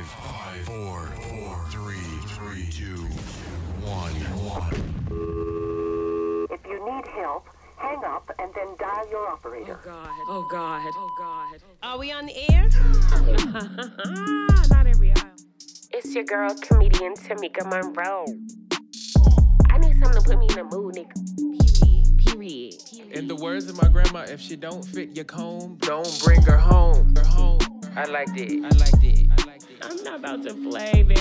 [0.00, 1.94] Five, five, four, four, three,
[2.28, 3.02] three, two,
[3.84, 4.14] one,
[4.48, 4.72] one.
[6.50, 7.46] If you need help,
[7.76, 9.78] hang up and then dial your operator.
[9.78, 10.08] Oh God.
[10.26, 10.92] Oh God.
[10.96, 11.60] Oh God.
[11.82, 12.70] Are we on the air?
[14.70, 15.34] Not every aisle.
[15.90, 18.24] It's your girl, comedian Tamika Monroe.
[19.68, 22.26] I need something to put me in the mood, nigga.
[22.26, 22.72] Period.
[22.90, 23.12] Period.
[23.12, 26.56] In the words of my grandma, if she don't fit your comb, don't bring her
[26.56, 27.14] home.
[27.16, 27.58] Her home.
[27.96, 28.50] I like that.
[28.50, 29.29] I like that.
[29.82, 29.98] I like that.
[29.98, 31.14] I'm not about to play, man.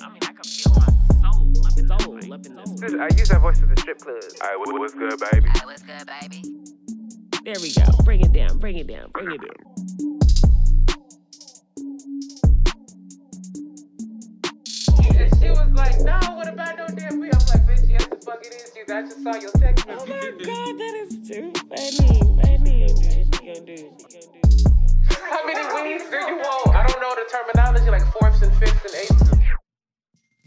[0.00, 0.86] I mean, I can feel my
[1.22, 3.00] soul up in the Soul up.
[3.00, 4.16] I use that voice to the strip club.
[4.42, 5.48] All right, what's good, baby?
[5.48, 6.42] Hey, what's good, baby?
[7.44, 7.84] There we go.
[8.04, 8.58] Bring it down.
[8.58, 9.10] Bring it down.
[9.12, 9.56] Bring it down.
[15.16, 17.30] And she was like, no, what about no damn me?
[17.32, 18.94] I'm like, bitch, yes, the fuck it is you.
[18.94, 22.20] I just saw your text Oh my God, that is too funny.
[22.42, 22.86] Funny.
[22.88, 23.96] She gonna do it.
[24.10, 24.47] She gonna do it.
[25.22, 26.68] How many weeds do you want?
[26.74, 29.28] I don't know the terminology, like fourths and fifths and eighths.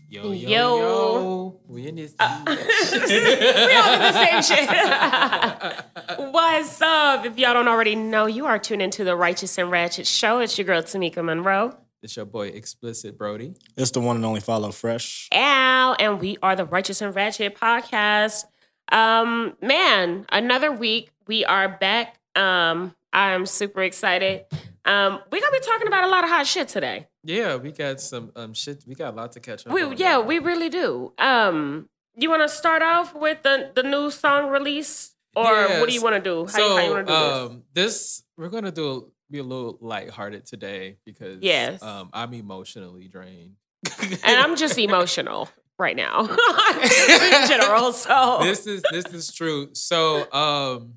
[0.10, 0.78] Yo, yo, Yo.
[0.78, 1.60] yo.
[1.68, 2.14] We in this.
[2.20, 4.70] we all in the same shit.
[6.34, 7.26] What's up?
[7.26, 10.40] If y'all don't already know, you are tuned into the Righteous and Ratchet Show.
[10.40, 11.78] It's your girl Tamika Monroe.
[12.04, 13.54] it's your boy, Explicit Brody.
[13.78, 15.30] It's the one and only follow fresh.
[15.34, 18.44] Ow, and we are the Righteous and Ratchet podcast.
[18.92, 21.12] Um, man, another week.
[21.26, 22.18] We are back.
[22.36, 24.46] Um, I'm super excited.
[24.86, 27.08] Um, we're gonna be talking about a lot of hot shit today.
[27.24, 28.84] Yeah, we got some um shit.
[28.88, 29.98] We got a lot to catch up We on.
[29.98, 31.14] yeah, we really do.
[31.20, 35.46] Um, you want to start off with the the new song release, or
[35.80, 36.46] what do you want to do?
[36.46, 37.38] How, so you, how you want to do this?
[37.38, 41.82] um, this we're gonna do be a little lighthearted today because Yes.
[41.82, 43.54] um, I'm emotionally drained.
[44.02, 45.48] And I'm just emotional
[45.80, 46.22] right now,
[46.84, 47.94] in general.
[47.94, 49.70] So this is this is true.
[49.74, 50.96] So um,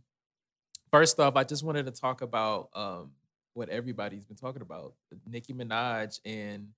[0.94, 3.10] first off, I just wanted to talk about um
[3.54, 4.94] what everybody's been talking about:
[5.28, 6.68] Nicki Minaj and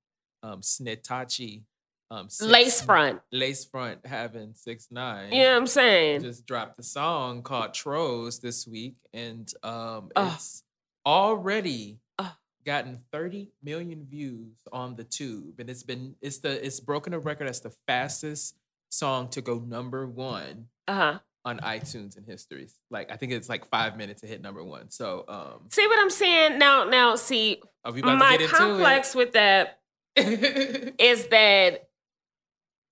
[0.42, 1.62] um Snitachi.
[2.08, 3.20] Um, six- lace front.
[3.32, 5.32] lace front having six nine.
[5.32, 6.22] You know what I'm saying?
[6.22, 10.32] just dropped a song called Trolls this week, and um, Ugh.
[10.34, 10.62] it's
[11.04, 12.30] already Ugh.
[12.64, 17.18] gotten 30 million views on the tube, and it's been it's the it's broken a
[17.18, 18.54] record as the fastest
[18.88, 21.18] song to go number one Uh huh.
[21.46, 22.74] On iTunes in histories.
[22.90, 24.90] Like I think it's like five minutes to hit number one.
[24.90, 26.58] So um, See what I'm saying?
[26.58, 29.78] Now, now, see, are we about my to get into complex with that
[30.16, 31.88] is that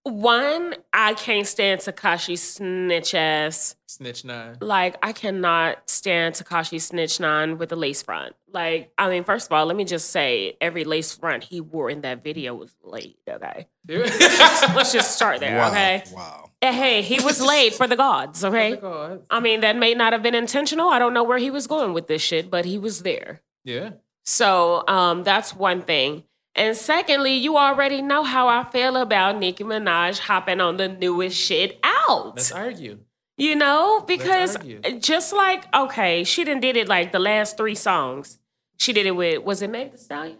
[0.04, 3.74] one, I can't stand Tekashi snitch ass.
[3.86, 4.58] Snitch nine.
[4.60, 8.34] Like, I cannot stand Tekashi snitch nine with a lace front.
[8.52, 11.88] Like, I mean, first of all, let me just say, every lace front he wore
[11.88, 15.56] in that video was late, Okay, let's just start there.
[15.56, 15.70] wow.
[15.70, 16.50] Okay, Wow.
[16.72, 18.44] Hey, he was laid for the gods.
[18.44, 19.22] Okay, God.
[19.30, 20.88] I mean, that may not have been intentional.
[20.88, 23.42] I don't know where he was going with this shit, but he was there.
[23.64, 23.90] Yeah.
[24.24, 26.24] So um, that's one thing.
[26.54, 31.36] And secondly, you already know how I feel about Nicki Minaj hopping on the newest
[31.36, 32.36] shit out.
[32.36, 33.00] Let's argue.
[33.36, 34.56] you know, because
[35.00, 38.38] just like okay, she didn't did it like the last three songs.
[38.78, 40.38] She did it with was it Meg The Stallion?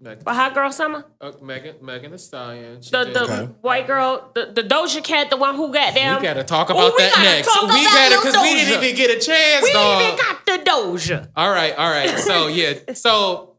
[0.00, 1.04] Megan, For Hot Girl Summer?
[1.20, 2.80] uh, Megan, Megan Thee Stallion.
[2.82, 3.44] She The did- the Okay.
[3.62, 6.20] white girl, the, the Doja Cat, the one who got down.
[6.20, 7.48] We gotta talk about we that gotta next.
[7.48, 8.82] talk we about gotta Lil because we didn't Doja.
[8.84, 10.02] even get a chance, we dog.
[10.02, 11.28] even got the Doja.
[11.34, 12.16] all right, all right.
[12.20, 13.56] So yeah, so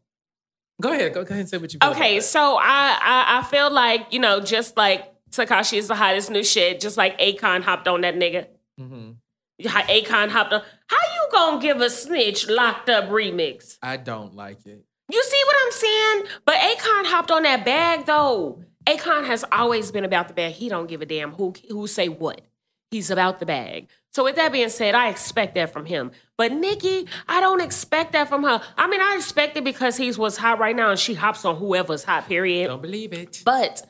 [0.81, 1.79] go ahead, go, go ahead and say what you.
[1.81, 5.89] feel Okay, about so I, I I feel like you know, just like Tekashi is
[5.89, 8.45] the hottest new shit, just like Akon hopped on that nigga.
[8.45, 8.59] it.
[8.79, 9.15] Mhm.
[9.67, 10.61] How Akon hopped on.
[10.87, 13.77] How you gonna give a snitch locked up remix?
[13.83, 14.85] I don't like it.
[15.09, 16.23] You see what I'm saying?
[16.45, 18.63] But Akon hopped on that bag though.
[18.85, 20.53] Akon has always been about the bag.
[20.53, 22.41] He don't give a damn who who say what.
[22.91, 23.87] He's about the bag.
[24.11, 26.11] So with that being said, I expect that from him.
[26.37, 28.61] But Nicki, I don't expect that from her.
[28.75, 31.57] I mean, I expect it because he's what's hot right now, and she hops on
[31.57, 32.27] whoever's hot.
[32.27, 32.67] Period.
[32.67, 33.43] Don't believe it.
[33.45, 33.83] But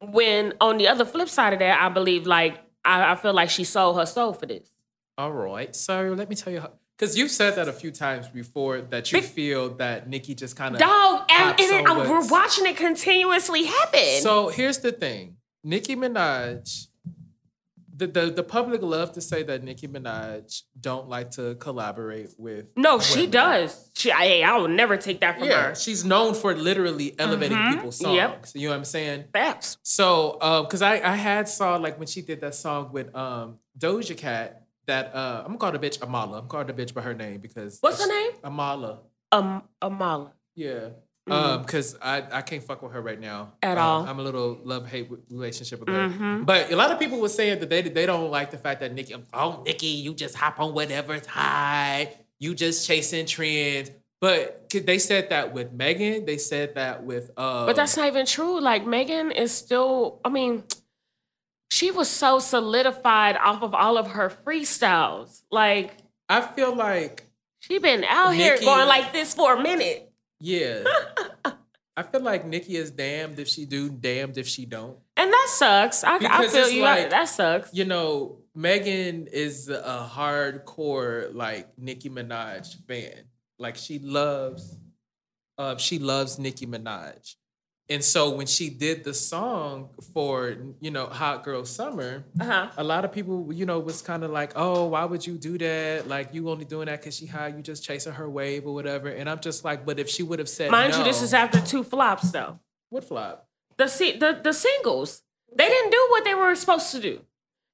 [0.00, 3.50] when on the other flip side of that, I believe like I, I feel like
[3.50, 4.70] she sold her soul for this.
[5.18, 5.74] All right.
[5.74, 6.64] So let me tell you,
[6.96, 10.74] because you've said that a few times before that you feel that Nicki just kind
[10.74, 14.20] of Dog, and, and it- uh, we're watching it continuously happen.
[14.20, 16.86] So here's the thing: Nicki Minaj.
[17.96, 22.66] The, the the public love to say that Nicki Minaj don't like to collaborate with.
[22.74, 23.88] no, she does.
[23.94, 25.74] She, I, I will never take that from Yeah, her.
[25.76, 27.74] she's known for literally elevating mm-hmm.
[27.74, 28.16] people's songs.
[28.16, 28.46] Yep.
[28.54, 29.24] You know what I'm saying?
[29.32, 29.78] Facts.
[29.84, 33.58] So, uh, because I, I had saw like when she did that song with um
[33.78, 36.38] Doja Cat, that uh I'm gonna call the bitch Amala.
[36.40, 38.32] I'm calling the bitch by her name because What's her name?
[38.44, 38.98] Amala.
[39.32, 40.32] Um, Amala.
[40.54, 40.88] Yeah.
[41.30, 43.70] Um, because I, I can't fuck with her right now Mm-hmm.
[43.70, 44.06] At Um, all.
[44.06, 46.08] I'm a little love hate relationship with her.
[46.10, 46.44] Mhm.
[46.44, 48.92] But a lot of people were saying that they they don't like the fact that
[48.92, 53.90] Nicki, oh Nicki, you just hop on whatever's high, you just chasing trends.
[54.20, 56.24] But they said that with Megan.
[56.24, 57.30] They said that with.
[57.36, 58.60] Uh, But that's not even true.
[58.60, 60.64] Like Megan is still, I mean,
[61.74, 65.42] she was so solidified off of all of her freestyles.
[65.50, 65.96] Like
[66.28, 67.24] I feel like
[67.58, 70.12] she been out here going like this for a minute.
[70.40, 70.84] yeah.
[71.96, 74.98] I feel like Nicki is damned if she do, damned if she don't.
[75.16, 76.02] And that sucks.
[76.02, 76.82] I, I feel you.
[76.82, 77.72] like- that sucks.
[77.72, 83.26] You know, Megan is a hardcore like Nicki Minaj fan.
[83.60, 84.76] Like she loves,
[85.56, 87.36] uh, she loves Nicki Minaj,
[87.90, 92.70] and so when she did the song for you know Hot Girl Summer, Uh-huh.
[92.76, 95.58] a lot of people you know was kind of like, oh, why would you do
[95.58, 96.08] that?
[96.08, 99.08] Like you only doing that because she high, you just chasing her wave or whatever.
[99.08, 101.34] And I'm just like, but if she would have said, Mind no, you, this is
[101.34, 102.58] after two flops though.
[102.90, 103.48] what flop?
[103.76, 103.86] The
[104.18, 105.22] the the singles.
[105.56, 107.20] They didn't do what they were supposed to do.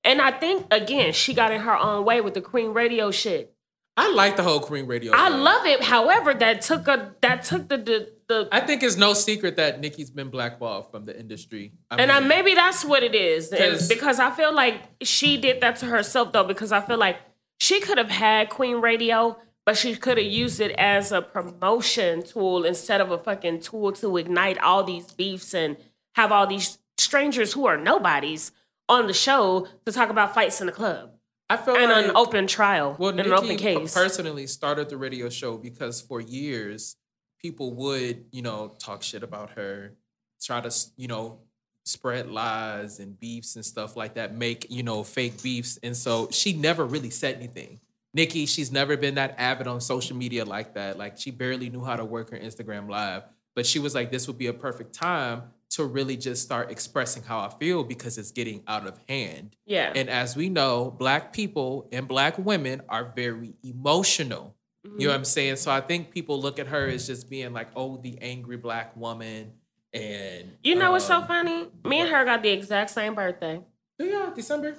[0.03, 3.55] And I think again, she got in her own way with the Queen Radio shit.
[3.97, 5.13] I like the whole Queen Radio.
[5.15, 5.83] I love it.
[5.83, 9.81] However, that took a that took the the, the I think it's no secret that
[9.81, 11.73] Nicki's been blackballed from the industry.
[11.91, 13.51] I and I, maybe that's what it is.
[13.89, 17.19] Because I feel like she did that to herself though, because I feel like
[17.59, 22.23] she could have had Queen Radio, but she could have used it as a promotion
[22.23, 25.77] tool instead of a fucking tool to ignite all these beefs and
[26.15, 28.53] have all these strangers who are nobodies
[28.89, 31.13] on the show to talk about fights in the club
[31.51, 33.93] I feel and like an open trial well, Nicki an open case.
[33.93, 36.95] personally started the radio show because for years
[37.43, 39.93] people would you know talk shit about her,
[40.41, 41.41] try to you know
[41.85, 46.29] spread lies and beefs and stuff like that, make you know fake beefs, and so
[46.31, 47.81] she never really said anything.
[48.15, 50.99] Nicki, she's never been that avid on social media like that.
[50.99, 53.25] Like she barely knew how to work her Instagram live,
[53.57, 57.23] but she was like, this would be a perfect time to really just start expressing
[57.23, 59.55] how I feel because it's getting out of hand.
[59.67, 59.93] yeah.
[59.95, 64.55] And as we know, black people and black women are very emotional.
[64.83, 64.99] You Mm-hmm.
[65.03, 65.57] know what I'm saying?
[65.57, 68.97] So I think people look at her as just being like, oh, the angry black
[68.97, 69.53] woman.
[69.93, 71.69] And you know what's so um, funny?
[71.85, 73.61] Me and her got the exact same birthday.
[73.99, 74.75] Yeah, December.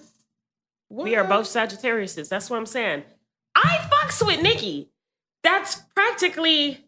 [0.90, 2.30] We are both Sagittariuses.
[2.30, 3.04] That's what I'm saying.
[3.56, 4.90] I fucks with Nicki.
[5.44, 6.84] That's practically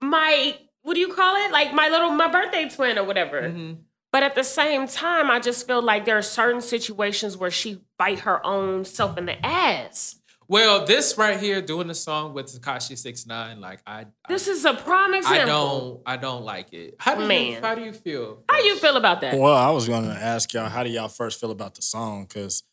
[0.00, 1.52] my what do you call it?
[1.52, 3.42] Like my little my birthday twin or whatever.
[3.42, 3.78] Mhm.
[4.12, 7.80] But at the same time, I just feel like there are certain situations where she
[7.98, 10.16] bite her own self in the ass.
[10.48, 14.66] Well, this right here, doing the song with Tekashi Six Nine, like I, This is
[14.66, 15.40] a prime I, example.
[15.40, 16.96] I don't, I don't like it.
[16.98, 17.62] How do you, Man.
[17.62, 18.42] how do you feel?
[18.50, 19.38] How you feel about that?
[19.38, 22.24] Well, I was going to ask y'all, how do y'all first feel about the song?
[22.28, 22.64] Because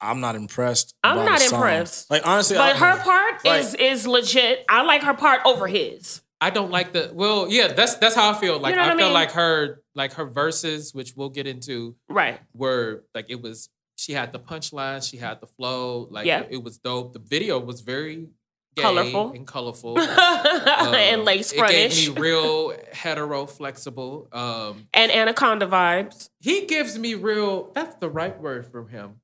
[0.00, 0.94] I'm not impressed.
[1.02, 2.10] I'm not impressed.
[2.10, 4.64] Like honestly, but I, her part like- is is legit.
[4.68, 6.20] I like her part over his.
[6.40, 8.58] I don't like the well, yeah, that's that's how I feel.
[8.58, 9.14] Like know what I I feel mean?
[9.14, 12.40] like her like her verses, which we'll get into, Right.
[12.52, 16.40] were like it was she had the punchline, she had the flow, like Yeah.
[16.40, 17.14] it, it was dope.
[17.14, 18.28] The video was very
[18.74, 19.32] gay Colorful.
[19.32, 19.98] and colorful.
[19.98, 22.06] and Um, lace It frontish.
[22.06, 24.28] gave me real hetero flexible.
[24.32, 26.28] Um and anaconda vibes.
[26.40, 29.20] he gives me real that's the right word from him.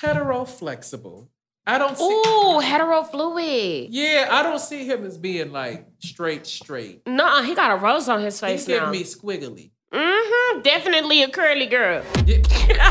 [0.00, 1.28] Hetero flexible.
[1.66, 3.88] I don't see Ooh, hetero fluid.
[3.90, 7.02] Yeah, I don't see him as being like straight straight.
[7.06, 8.90] No, he got a rose on his He face give now.
[8.90, 9.70] me squiggly.
[9.92, 12.02] mm-hmm, definitely a curly girl.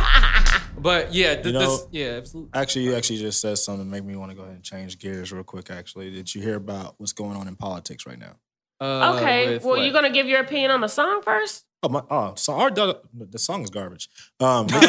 [0.77, 2.49] But yeah, th- You know- this, yeah, absolutely.
[2.59, 4.99] actually, you actually just said something to make me want to go ahead and change
[4.99, 5.71] gears real quick.
[5.71, 8.36] Actually, did you hear about what's going on in politics right now?
[8.81, 9.81] Uh, okay, well, what?
[9.86, 11.63] you gonna give your opinion on the song first?
[11.85, 14.07] Oh, my, oh, so our the, the song is garbage.
[14.39, 14.79] Um, um, I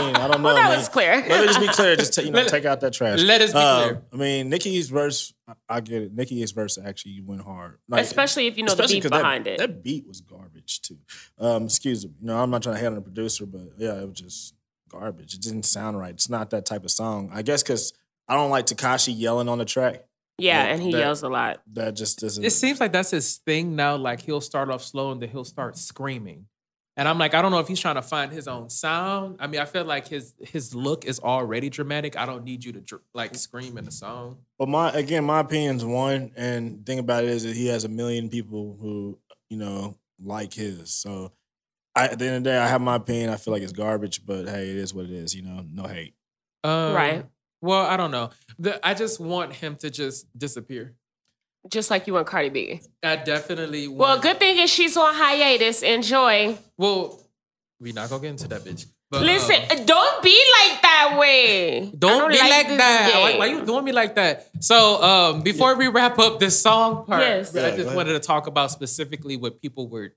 [0.00, 0.44] mean, I don't know.
[0.46, 0.78] Well, that man.
[0.78, 1.16] was clear.
[1.28, 1.96] Let me just be clear.
[1.96, 3.20] Just ta- you know, Let- take out that trash.
[3.20, 4.02] let us be Um, clear.
[4.12, 5.34] I mean, Nicki's verse.
[5.68, 6.14] I- get it.
[6.16, 9.46] Nicki's verse actually went hard, Like, Especially if you know the beat 'cause that- behind
[9.46, 9.58] it.
[9.58, 10.98] That beat was garbage too.
[11.38, 12.12] Um, excuse me.
[12.20, 14.54] You know, I'm not trying to hate on the producer, but yeah, it was just
[14.88, 15.34] garbage.
[15.34, 16.14] It didn't sound right.
[16.14, 17.30] It's not that type of song.
[17.32, 17.92] I guess because
[18.26, 20.04] I don't like Tekashi yelling on the track.
[20.38, 21.62] Yeah, that- and he that- yells a lot.
[21.72, 22.44] That just doesn't.
[22.44, 23.96] It seems like that's his thing now.
[23.96, 26.46] Like he'll start off slow and then he'll start screaming.
[26.96, 29.38] And I'm like, I don't know if he's trying to find his own sound.
[29.40, 32.16] I mean, I feel like his his look is already dramatic.
[32.16, 34.38] I don't need you to dr- like scream in the song.
[34.60, 37.82] But my again, my opinion's one, and the thing about it is that he has
[37.84, 39.18] a million people who
[39.50, 40.92] you know like his.
[40.92, 41.32] So
[41.96, 43.30] I, at the end of the day, I have my opinion.
[43.30, 45.34] I feel like it's garbage, but hey, it is what it is.
[45.34, 46.14] You know, no hate.
[46.62, 47.26] Um, Right.
[47.64, 48.30] Well, I don't know.
[48.58, 50.94] The, I just want him to just disappear.
[51.70, 52.80] Just like you and Cardi B.
[53.02, 53.98] I definitely want.
[53.98, 55.82] Well, good thing is she's on hiatus.
[55.82, 56.58] Enjoy.
[56.76, 57.18] Well,
[57.80, 58.84] we not gonna get into that bitch.
[59.10, 61.86] But, Listen, um, don't be like that way.
[61.86, 63.10] I Don't, be like, this that.
[63.14, 64.48] Why, why you doing me like that?
[64.60, 67.54] So, um, before we wrap up this song part, Yes.
[67.54, 67.96] I just go ahead.
[67.96, 70.12] wanted to talk about specifically what people were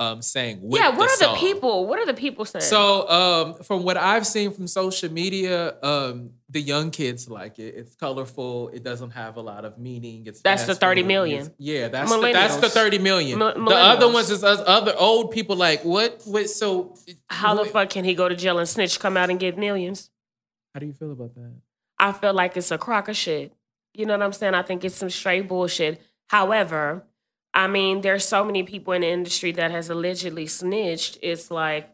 [0.00, 0.60] um, saying.
[0.70, 1.86] Yeah, what the are the people?
[1.86, 2.62] What are the people saying?
[2.62, 7.74] So, um, from what I've seen from social media, um, the young kids like it.
[7.74, 8.68] It's colorful.
[8.68, 10.26] It doesn't have a lot of meaning.
[10.26, 11.08] It's That's the 30 food.
[11.08, 11.40] million.
[11.40, 13.38] It's- yeah, that's the, that's the thirty million.
[13.38, 15.56] Mi- the other ones is us other old people.
[15.56, 16.22] Like what?
[16.24, 16.48] What?
[16.48, 16.94] So
[17.28, 20.10] how the fuck can he go to jail and snitch, come out and get millions?
[20.74, 21.52] How do you feel about that?
[21.98, 23.52] I feel like it's a crock of shit.
[23.94, 24.54] You know what I'm saying?
[24.54, 26.00] I think it's some straight bullshit.
[26.28, 27.04] However,
[27.54, 31.18] I mean, there's so many people in the industry that has allegedly snitched.
[31.22, 31.88] It's like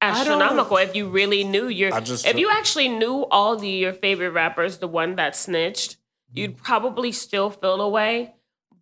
[0.00, 0.76] astronomical.
[0.78, 4.30] If you really knew your, I just if you actually knew all the your favorite
[4.30, 5.96] rappers, the one that snitched,
[6.32, 6.38] Mm-hmm.
[6.40, 8.32] you'd probably still feel away.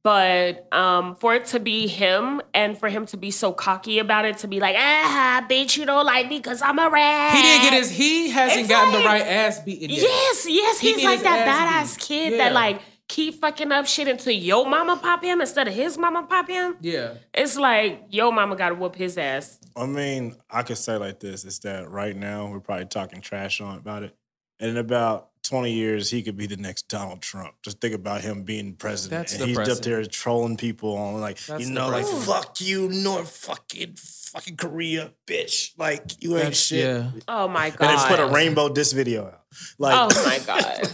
[0.04, 4.24] But um, for it to be him and for him to be so cocky about
[4.24, 7.34] it, to be like, ah, bitch, you don't like me because I'm a rat.
[7.34, 7.90] He didn't get his.
[7.90, 10.00] He hasn't It's gotten the right ass beaten yet.
[10.00, 11.46] Yes, yes, He he's need like that
[11.84, 12.04] badass beat.
[12.06, 12.38] kid Yeah.
[12.38, 16.22] that like keep fucking up shit until yo mama pop him instead of his mama
[16.22, 16.76] pop him.
[16.80, 17.14] Yeah.
[17.34, 19.58] It's like yo mama gotta whoop his ass.
[19.76, 23.60] I mean, I could say like this: is that right now we're probably talking trash
[23.60, 24.16] on about it,
[24.60, 27.54] and in about twenty years he could be the next Donald Trump.
[27.62, 31.44] Just think about him being president, That's and he's up there trolling people on like,
[31.44, 35.72] That's you know, like fuck you, North fucking fucking Korea, bitch.
[35.76, 36.84] Like you ain't That's- shit.
[36.84, 37.10] Yeah.
[37.26, 37.80] Oh my god.
[37.80, 39.39] And they put a rainbow disc video out.
[39.78, 40.88] Like, oh my god.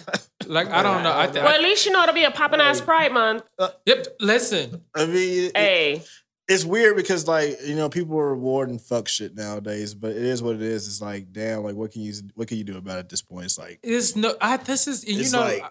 [0.47, 1.17] Like I don't know.
[1.17, 3.43] I, th- well, at least you know it'll be a popping ass Pride Month.
[3.59, 4.07] Uh, yep.
[4.21, 4.83] Listen.
[4.95, 6.03] I mean, it- Hey,
[6.49, 10.43] it's weird because like you know people are rewarding fuck shit nowadays, but it is
[10.43, 10.87] what it is.
[10.87, 13.23] It's like damn, like what can you what can you do about it at this
[13.23, 13.47] point?
[13.47, 14.35] It's like There's no.
[14.41, 14.57] I.
[14.59, 15.05] This is.
[15.05, 15.41] You know.
[15.41, 15.65] like-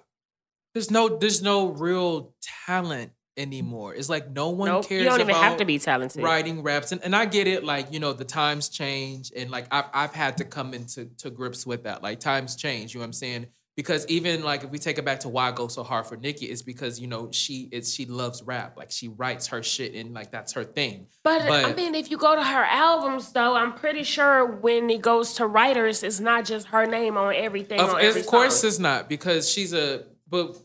[0.73, 1.07] there's no.
[1.17, 2.33] There's no real
[2.67, 3.93] talent anymore.
[3.93, 4.87] It's like no one nope.
[4.87, 5.03] cares.
[5.03, 6.23] You don't even have to be talented.
[6.23, 9.67] writing raps and, and I get it like you know the times change and like
[9.71, 13.03] I've, I've had to come into to grips with that like times change you know
[13.03, 15.67] what I'm saying because even like if we take it back to why I go
[15.67, 19.09] so hard for Nicki it's because you know she it's she loves rap like she
[19.09, 22.43] writes her shit and like that's her thing But, I mean, if you go to
[22.43, 26.85] her albums, though, I'm pretty sure when it goes to writers, it's not just her
[26.85, 27.79] name on everything.
[27.79, 28.67] of, on every course song.
[28.67, 30.55] it's not because she's a but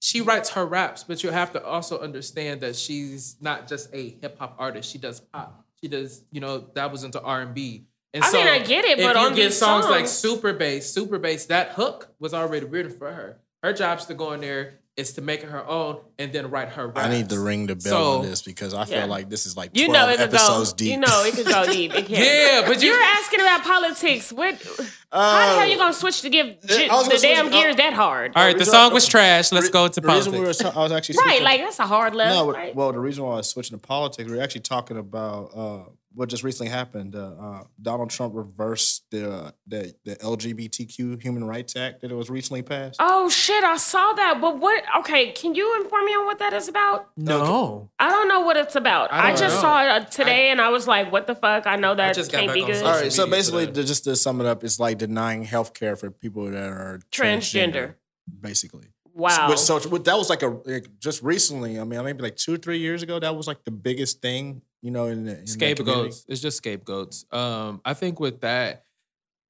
[0.00, 4.16] she writes her raps but you have to also understand that she's not just a
[4.20, 4.90] hip hop artist.
[4.90, 5.64] She does pop.
[5.80, 9.04] She does you know that was into R&B and I mean, I get it, if
[9.04, 12.66] but you on get these songs, like super bass super bass that hook was already
[12.66, 13.38] written for her.
[13.62, 16.68] Her job's to go in there is to make it her own and then write
[16.70, 17.00] her raps.
[17.00, 19.04] I need to ring the bell So- on this because I feel Yeah.
[19.06, 20.76] like this is like You twelve know it could episodes go.
[20.76, 20.90] deep.
[20.92, 21.94] You know it could go deep.
[21.94, 22.16] It can.
[22.16, 24.32] Yeah, but you- you're asking about politics.
[24.32, 24.54] What?
[24.56, 27.46] how the Uh, hell you gonna switch to give j- I was the switch- damn
[27.46, 28.32] uh, gears that hard?
[28.36, 30.92] all right the song was trash let's go to the politics we were, I was
[30.92, 32.34] actually right, like that's a hard left.
[32.34, 32.74] no, right?
[32.76, 35.90] well, the reason why I was switching to politics, we are actually talking about uh,
[36.14, 37.14] what just recently happened.
[37.14, 42.14] Uh, uh, Donald Trump reversed the, uh, the the LGBTQ Human Rights Act that it
[42.14, 42.96] was recently passed.
[42.98, 44.40] oh shit, I saw that.
[44.40, 44.82] But what?
[45.00, 47.08] Okay, can you inform me on what that is about?
[47.16, 49.12] no I don't know what it's about.
[49.12, 49.60] I I, just know.
[49.62, 52.32] saw it uh, today, and I was like, "What the fuck?" I know that just
[52.32, 52.84] can't be good.
[52.84, 55.96] All right, so basically, to, just to sum it up, it's like denying health care
[55.96, 57.94] for people that are transgender, Transgender.
[58.40, 58.86] basically.
[59.14, 59.50] Wow.
[59.50, 61.78] Which, so which- that was like a like, just recently.
[61.78, 63.18] I mean, maybe like two or three years ago.
[63.18, 66.24] That was like the biggest thing, you know, in the in the scapegoats.
[66.28, 67.24] It's just scapegoats.
[67.30, 68.84] Um, I think with that,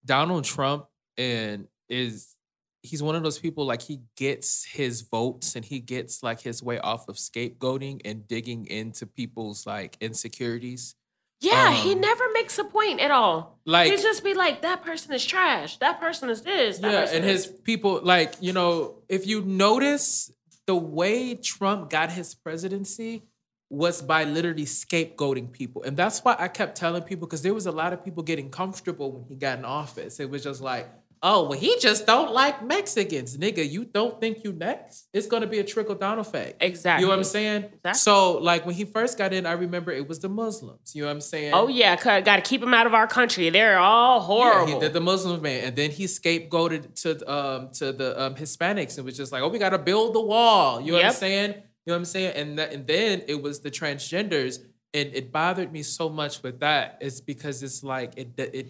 [0.04, 0.86] Donald Trump
[1.18, 2.36] and is
[2.82, 6.62] he's one of those people like he gets his votes and he gets like his
[6.62, 10.94] way off of scapegoating and digging into people's like insecurities.
[11.40, 13.58] Yeah, he um, never makes a point at all.
[13.64, 15.78] Like- he just be like, "That person is trash.
[15.78, 19.42] That person is this." That Yeah, and is- his people like you know if you
[19.42, 20.32] notice
[20.66, 23.22] the way Trump got his presidency
[23.70, 25.82] was by literally scapegoating people.
[25.84, 28.50] And that's why I kept telling people because there was a lot of people getting
[28.50, 30.18] comfortable when he got in office.
[30.18, 30.90] It was just like,
[31.22, 33.36] oh, well, he just don't like Mexicans.
[33.36, 35.08] Nigga, you don't think you next?
[35.12, 36.62] It's gonna be a trickle down effect.
[36.62, 37.02] Exactly.
[37.02, 37.64] You know what I'm saying?
[37.64, 37.94] Exactly.
[37.94, 40.94] So like when he first got in, I remember it was the Muslims.
[40.94, 41.52] You know what I'm saying?
[41.52, 43.50] Oh yeah, got to keep them out of our country.
[43.50, 44.74] They're all Yeah, horrible.
[44.74, 48.96] he did the Muslim man, and then he scapegoated to um to the um, Hispanics
[48.96, 51.12] and was just like, "Oh, we got to build the wall." You know what I'm
[51.12, 51.50] saying?
[51.86, 52.36] You know what I'm saying?
[52.36, 54.58] And that, and then it was the transgenders,
[54.92, 58.66] and it bothered me so much with that is because it's like it it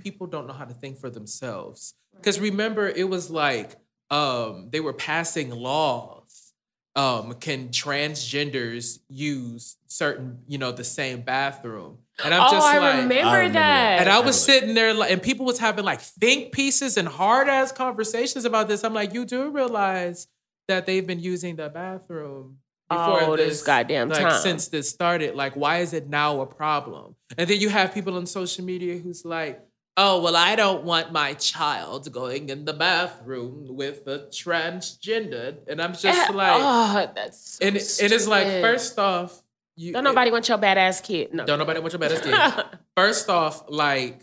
[0.00, 1.94] people don't know how to think for themselves.
[2.16, 3.76] Because remember, it was like
[4.10, 6.52] um they were passing laws.
[6.96, 11.98] Um, can transgenders use certain, you know, the same bathroom?
[12.24, 14.00] And I'm oh, just I like, remember, I remember that.
[14.02, 17.48] and I was sitting there, like, and people was having like think pieces and hard
[17.48, 18.84] ass conversations about this.
[18.84, 20.28] I'm like, you do realize
[20.68, 22.58] that they've been using the bathroom
[22.88, 24.40] before Oh, this goddamn like, time.
[24.40, 25.34] since this started.
[25.34, 27.16] Like, why is it now a problem?
[27.36, 29.60] And then you have people on social media who's like,
[29.96, 35.80] oh, well, I don't want my child going in the bathroom with a transgender, and
[35.80, 39.42] I'm just Eh, like, oh, that's so and it- it is like first off
[39.76, 41.34] you, Don't nobody want your badass kid.
[41.34, 41.44] No.
[41.44, 42.78] don't nobody want your badass kid.
[42.96, 44.20] First off, like,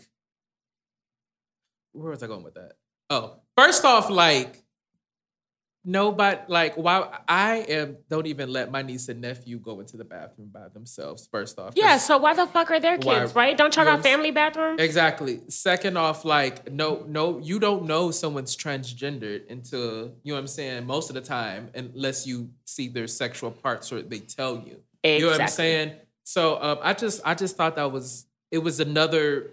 [1.92, 2.72] where was I going with that?
[3.10, 4.62] Oh, first off, like,
[5.84, 10.04] nobody, like, why I am don't even let my niece and nephew go into the
[10.04, 11.28] bathroom by themselves.
[11.30, 13.56] First off, yeah, so why the fuck are their Why- kids, right?
[13.56, 14.80] Don't y'all got family bathrooms?
[14.80, 15.40] Exactly.
[15.48, 20.46] Second off, like no, no, you don't know someone's transgendered until you know what I'm
[20.46, 20.86] saying.
[20.86, 24.76] Most of the time, unless you see their sexual parts or they tell you.
[25.04, 25.92] You know what I'm saying?
[26.24, 29.50] So um, I just, I just thought that was it was another,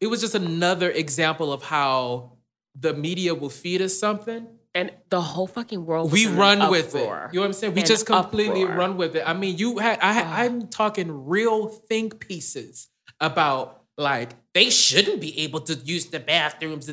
[0.00, 2.32] it was just another example of how
[2.74, 4.48] the media will feed us something.
[4.76, 6.10] And the whole fucking world.
[6.10, 6.98] We run with it.
[6.98, 7.74] You know what I'm saying?
[7.74, 8.76] We An just completely uproar.
[8.78, 9.22] run with it.
[9.24, 10.36] I mean, you had I Ah.
[10.42, 12.88] I'm talking real think pieces
[13.20, 16.88] about like they shouldn't be able to use the bathrooms.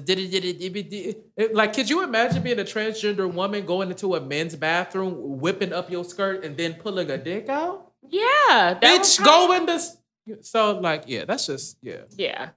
[1.53, 5.89] Like, could you imagine being a transgender woman going into a men's bathroom, whipping up
[5.89, 7.91] your skirt, and then pulling a dick out?
[8.07, 8.77] Yeah.
[8.81, 9.97] Bitch, probably- go in this.
[10.41, 12.01] So, like, yeah, that's just yeah.
[12.15, 12.49] Yeah.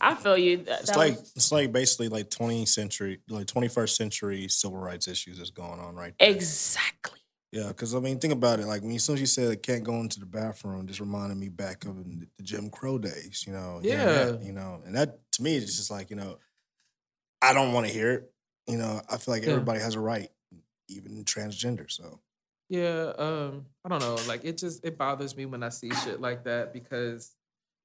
[0.00, 0.58] I feel you.
[0.58, 4.78] That, It's that like was- it's like basically like 20th century, like 21st century civil
[4.78, 6.30] rights issues that's going on right there.
[6.30, 7.20] exactly.
[7.52, 8.66] Yeah, because I mean, think about it.
[8.66, 11.38] Like when as soon as you said it can't go into the bathroom, just reminded
[11.38, 13.44] me back of the Jim Crow days.
[13.46, 14.04] You know, Yeah.
[14.32, 16.38] that, you know, and that to me is just like you know,
[17.40, 18.32] I don't want to hear it.
[18.66, 19.50] You know, I feel like Yeah.
[19.50, 20.30] everybody has a right,
[20.88, 21.88] even transgender.
[21.90, 22.20] So
[22.68, 24.16] Yeah, um, I don't know.
[24.26, 27.36] Like it just it bothers me when I see shit like that because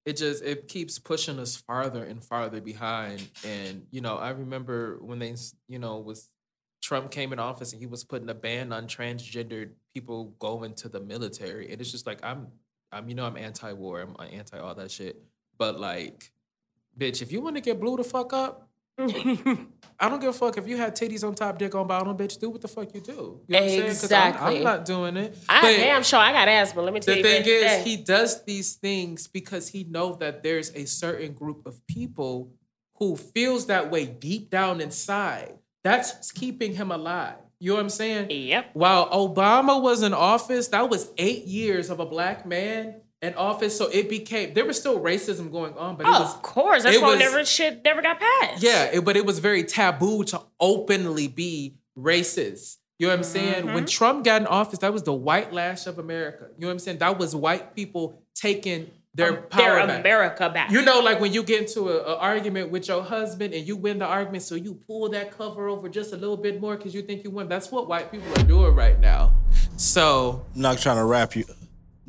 [0.05, 3.27] it just it keeps pushing us farther and farther behind.
[3.45, 5.35] And you know, I remember when they
[5.67, 6.29] you know was
[6.81, 10.89] Trump came in office and he was putting a ban on transgendered people going to
[10.89, 11.71] the military.
[11.71, 12.47] And it's just like I'm
[12.91, 15.21] I'm you know I'm anti-war, I'm anti all that shit.
[15.57, 16.31] But like,
[16.97, 18.68] bitch, if you want to get blew the fuck up,
[20.01, 22.39] I don't give a fuck if you had titties on top, dick on bottom, bitch.
[22.39, 23.41] Do what the fuck you do.
[23.47, 25.37] You know what I'm I'm- not doing it.
[25.49, 27.23] I But damn sure I got ass, but let me tell the you.
[27.25, 31.85] thing is, he does these things because he knows that there's a certain group of
[31.87, 32.51] people
[32.95, 35.55] who feels that way deep down inside.
[35.83, 37.35] That's keeping him alive.
[37.61, 38.27] You know what I'm saying?
[38.31, 38.69] Yep.
[38.73, 43.77] While Obama was in office, that was eight years of a black man in office.
[43.77, 46.83] So it became there was still racism going on, but it Oh, was of course.
[46.83, 48.63] That's it why was- never shit never got passed.
[48.63, 52.77] yeah, it- but it was very taboo to openly be racist.
[52.97, 53.65] You know what I'm saying?
[53.67, 53.85] When mm-hmm.
[53.85, 56.47] Trump got in office, that was the white lash of America.
[56.57, 56.97] You know what I'm saying?
[56.97, 59.99] That was white people taking their power Their back.
[60.01, 60.69] America back.
[60.71, 63.99] You know, like when you get into an argument with your husband and you win
[63.99, 67.01] the argument, so you pull that cover over just a little bit more because you
[67.01, 67.47] think you won.
[67.47, 69.33] That's what white people are doing right now.
[69.77, 71.45] So I'm not trying to wrap you,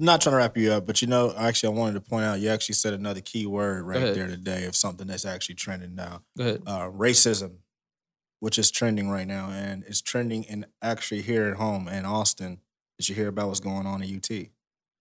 [0.04, 2.40] not trying to wrap you up, but you know, actually, I wanted to point out
[2.40, 6.22] you actually said another key word right there today of something that's actually trending now.
[6.36, 6.62] go ahead.
[6.66, 7.56] uh, racism,
[8.40, 12.58] which is trending right now, and it's trending in actually here at home in Austin.
[12.98, 14.46] Did you hear about what's going on at UT?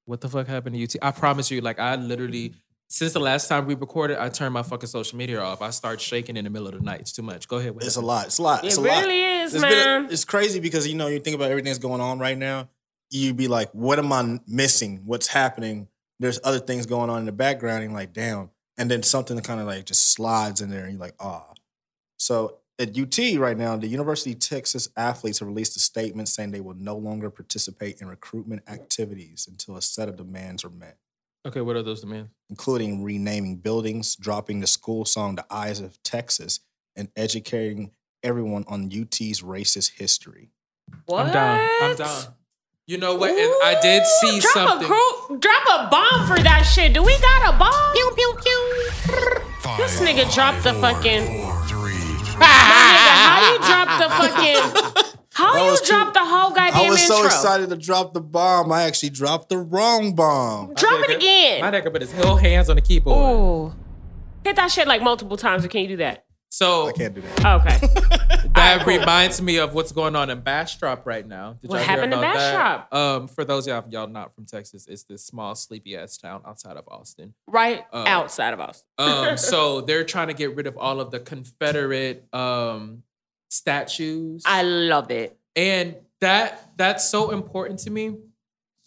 [0.05, 0.95] What the fuck happened to UT?
[1.01, 2.53] I promise you, like I literally
[2.91, 5.61] since the last time we recorded, I turned my fucking social media off.
[5.61, 7.01] I start shaking in the middle of the night.
[7.01, 7.47] It's too much.
[7.47, 7.75] Go ahead.
[7.75, 8.25] what It's a lot.
[8.25, 8.63] It's a lot.
[8.63, 9.03] It It's a lot.
[9.03, 10.07] really is, It's been a- man.
[10.11, 12.67] it's crazy because you know you think about everything that's going on right now.
[13.11, 15.01] You'd be like, "What am I missing?
[15.05, 15.87] What's happening?"
[16.19, 17.83] There's other things going on in the background.
[17.83, 20.99] And like, "Damn!" And then something kind of like just slides in there, and you're
[21.01, 21.53] like, "Ah."
[22.17, 26.51] So at UT right now, the University of Texas athletes have released a statement saying
[26.51, 30.97] they will no longer participate in recruitment activities until a set of demands are met,
[31.45, 32.29] Okay, what are those demands?
[32.49, 36.59] including renaming buildings, dropping the school song "The Eyes of Texas,"
[36.95, 37.91] and educating
[38.23, 40.51] everyone on UT's racist history.
[41.05, 41.25] what?
[41.27, 41.69] I'm down.
[41.81, 42.33] I'm down.
[42.89, 43.29] You know what?
[43.29, 44.85] And I did see drop something.
[44.85, 46.91] A cru- drop a bomb for that shit.
[46.91, 47.93] Do we got a bomb?
[47.93, 48.89] Pew pew pew.
[49.61, 51.91] Five, This nigga dropped the four, fucking- four, three,
[52.25, 55.13] two, My nigga, how you drop the fucking?
[55.33, 57.27] How you was too- drop the whole goddamn I was so intro?
[57.27, 58.71] excited to drop the bomb.
[58.71, 60.73] I actually dropped the wrong bomb.
[60.73, 61.61] Drop it again.
[61.61, 61.83] My again.
[61.83, 63.17] nigga put his whole hands on the keyboard.
[63.39, 63.73] Ooh.
[64.43, 65.63] Hit that shit like multiple times.
[65.63, 66.25] Or can you do that?
[66.51, 67.61] So I can't do that.
[67.61, 68.47] Okay.
[68.55, 71.53] that reminds me of what's going on in Bastrop right now.
[71.61, 72.87] Did What y'all hear happened to about that?
[72.89, 72.93] Bastrop?
[72.93, 76.75] Um, for those of y'all not from Texas, it's this small, sleepy ass town outside
[76.77, 77.33] of Austin.
[77.47, 78.83] right Uh, outside of us.
[78.97, 83.03] Um, so they're trying to get rid of all of the Confederate um
[83.49, 84.43] statues.
[84.45, 85.37] I love it.
[85.55, 88.17] and that that's so important to me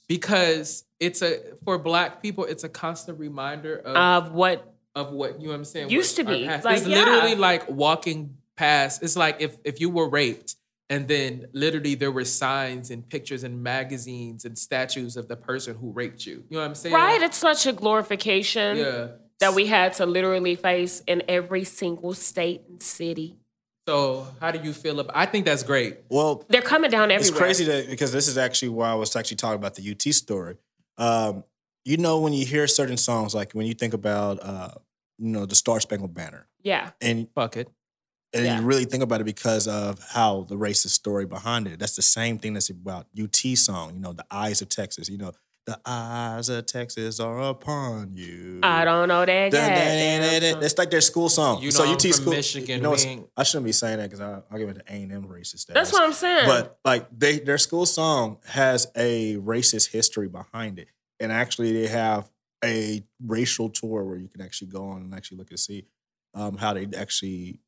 [0.08, 3.96] because it's a for black people it's a constant reminder of
[4.26, 4.71] Of what?
[4.94, 6.44] Of what you know what I'm saying Used to be.
[6.46, 10.56] past- Like, it's literally like walking past it's like if if you were raped
[10.90, 15.74] and then literally there were signs and pictures and magazines and statues of the person
[15.76, 17.22] who raped you you know what I'm saying Right.
[17.22, 19.06] It's such a glorification yeah
[19.40, 23.38] that we had to literally face in every single state and city.
[23.88, 27.18] so how do you feel about I think that's great Well, They're coming down everywhere.
[27.18, 30.02] it's crazy that because this is actually why I was actually talking about the UT
[30.14, 30.56] story.
[30.98, 31.42] Um,
[31.84, 34.70] you know, when you hear certain songs, like when you think about, uh,
[35.18, 36.90] you know, the Star Spangled Banner, Yeah.
[37.00, 37.68] and Fuck it.
[38.32, 38.60] and Yeah.
[38.60, 41.78] you really think about it because of how the racist story behind it.
[41.78, 43.94] That's the same thing that's about UT song.
[43.94, 45.08] You know, the eyes of Texas.
[45.08, 45.32] You know,
[45.64, 48.58] the eyes of Texas are upon you.
[48.64, 49.52] I don't know that.
[49.52, 50.62] Goddamn dun, dun.
[50.64, 51.62] It's like their school song.
[51.62, 52.32] You so know UT I'm from school.
[52.32, 54.74] Michigan, You know, what's- we ain't- I shouldn't be saying that because I'll give it
[54.74, 55.74] to A and M racist status.
[55.74, 56.46] That's what I'm saying.
[56.46, 60.88] But like they their school song has a racist history behind it.
[61.22, 62.28] And actually they have
[62.64, 65.86] a racial tour where you can actually go on and actually look and see
[66.34, 67.60] um, how they actually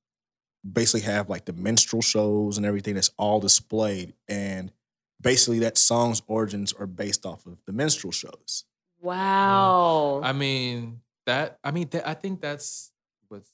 [0.71, 4.15] basically have like the minstrel shows and everything that's all displayed.
[4.29, 4.73] And
[5.21, 8.65] basically that song's origins are based off of the minstrel shows.
[9.01, 10.21] wow.
[10.23, 11.59] I mean that.
[11.65, 12.93] I mean, that, I think that's
[13.29, 13.51] what's.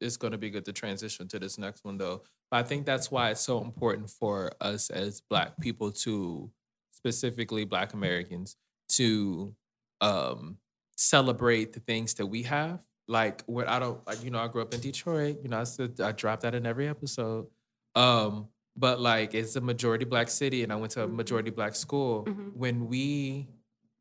[0.00, 2.22] It's going to be good to transition to this next one though.
[2.50, 6.50] But I think that's why it's so important for us as Black people to,
[6.92, 8.56] specifically Black Americans,
[8.90, 9.54] to
[10.00, 10.58] um,
[10.96, 12.80] celebrate the things that we have.
[13.06, 15.38] Like what I don't like, you know, I grew up in Detroit.
[15.42, 17.46] You know, I said I dropped that in every episode.
[17.94, 21.74] Um, but like it's a majority black city, and I went to a majority black
[21.74, 22.24] school.
[22.24, 22.54] Mhm.
[22.54, 23.48] When we,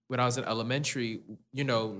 [0.07, 1.21] when I was in elementary,
[1.53, 1.99] you know,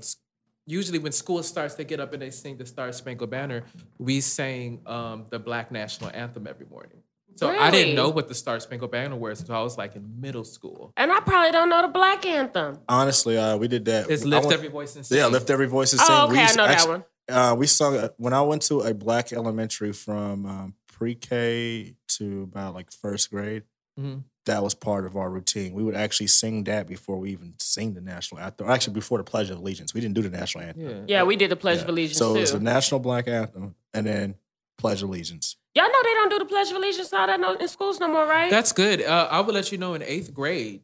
[0.66, 3.64] usually when school starts, they get up and they sing the Star Spangled Banner.
[3.98, 7.02] We sang um, the Black National Anthem every morning.
[7.38, 10.20] So I didn't know what the Star Spangled Banner was until I was like in
[10.20, 10.92] middle school.
[10.98, 12.80] and I probably don't know the black anthem.
[12.90, 14.10] Honestly, uh, we did that.
[14.10, 15.18] It's lift went- every voice and sing.
[15.20, 16.10] Yeah, lift every voice and sing.
[16.12, 17.04] Oh, We okay, I used- know that one.
[17.30, 22.44] Uh, we sung uh, when I went to a black elementary from um, pre-K to
[22.44, 23.64] about like first grade.
[24.00, 24.24] Mhm.
[24.46, 25.74] That was part of our routine.
[25.74, 28.70] We would actually sing that before we even sing the national anthem.
[28.70, 30.88] Actually, before the Pledge of Allegiance, we didn't do the national anthem.
[30.90, 31.18] Yeah.
[31.20, 34.08] Yeah, we did the Pledge of Allegiance So it was the national black anthem and
[34.08, 34.36] then
[34.78, 35.57] Pledge of Allegiance.
[35.78, 38.08] Y'all know they don't do the Pledge of Allegiance all that no, in schools no
[38.08, 38.50] more, right?
[38.50, 39.04] That's good.
[39.04, 40.82] Uh, I will let you know in eighth grade.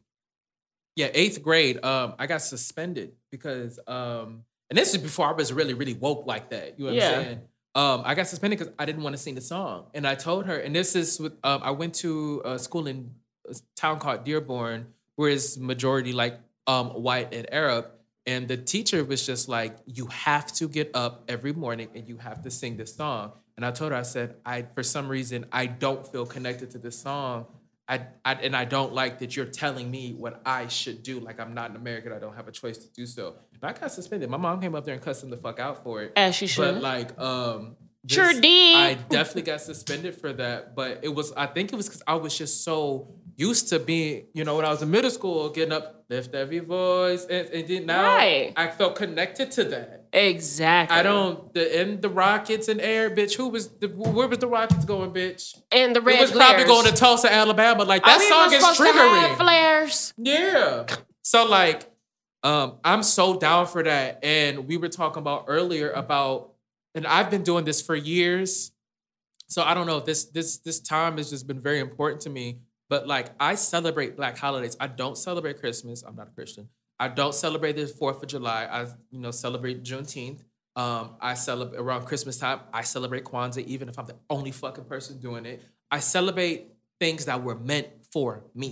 [0.94, 1.84] Yeah, eighth grade.
[1.84, 6.28] Um, I got suspended because um, and this is before I was really, really woke
[6.28, 6.78] like that.
[6.78, 7.08] You know what Yeah.
[7.10, 7.40] I'm saying?
[7.74, 10.46] Um, I got suspended because I didn't want to sing the song, and I told
[10.46, 10.56] her.
[10.56, 13.10] And this is with um, I went to a school in
[13.50, 17.86] a town called Dearborn, where it's majority like um white and Arab.
[18.26, 22.18] And the teacher was just like, "You have to get up every morning and you
[22.18, 25.46] have to sing this song." And I told her, I said, "I for some reason
[25.52, 27.46] I don't feel connected to this song.
[27.88, 31.20] I, I and I don't like that you're telling me what I should do.
[31.20, 32.12] Like I'm not an American.
[32.12, 34.28] I don't have a choice to do so." And I got suspended.
[34.30, 36.12] My mom came up there and cussed him the fuck out for it.
[36.16, 36.74] As she should.
[36.74, 38.76] But like, um, Sure this- did.
[38.76, 40.74] I definitely got suspended for that.
[40.74, 44.26] But it was, I think it was because I was just so used to being,
[44.34, 47.66] you know, when I was in middle school, getting up, lift every voice, and, and
[47.66, 48.52] then now Right.
[48.56, 50.03] I felt connected to that.
[50.14, 50.96] Exactly.
[50.96, 53.34] I don't the in the Rockets and air, bitch.
[53.36, 55.58] Who was the where was the Rockets going, bitch?
[55.72, 57.84] And the red it was probably going to Tulsa, Alabama.
[57.84, 59.36] Like that song is supposed to have triggering.
[59.36, 60.14] flares.
[60.16, 60.86] Yeah.
[61.22, 61.90] So like,
[62.42, 64.20] um, I'm so down for that.
[64.22, 66.52] And we were talking about earlier about,
[66.94, 68.72] and I've been doing this for years.
[69.48, 72.30] So I don't know if this this this time has just been very important to
[72.30, 72.60] me.
[72.88, 74.76] But like I celebrate black holidays.
[74.78, 76.02] I don't celebrate Christmas.
[76.02, 76.68] I'm not a Christian.
[77.04, 78.62] I don't celebrate the Fourth of July.
[78.78, 78.80] I
[79.14, 80.40] you know celebrate Juneteenth.
[80.76, 82.60] Um, I celebrate around Christmas time.
[82.72, 85.62] I celebrate Kwanzaa, even if I'm the only fucking person doing it.
[85.90, 86.58] I celebrate
[86.98, 88.70] things that were meant for me.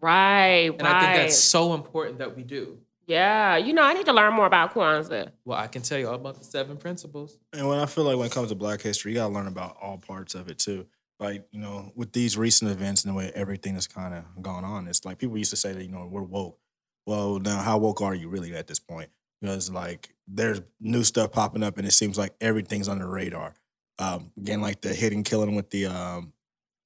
[0.00, 0.94] Right, And right.
[0.94, 2.78] I think that's so important that we do.
[3.06, 5.30] yeah, you know, I need to learn more about Kwanzaa.
[5.44, 7.38] Well, I can tell you all about the seven principles.
[7.52, 9.76] And when I feel like when it comes to Black history, you gotta learn about
[9.80, 10.86] all parts of it too.
[11.18, 14.64] Like you know, with these recent events and the way everything has kind of gone
[14.64, 16.58] on, it's like people used to say that you know we're woke.
[17.06, 19.10] Well, now how woke are you really at this point?
[19.40, 23.54] Because like there's new stuff popping up, and it seems like everything's on the radar.
[23.98, 26.32] Um, again, like the hidden killing with the um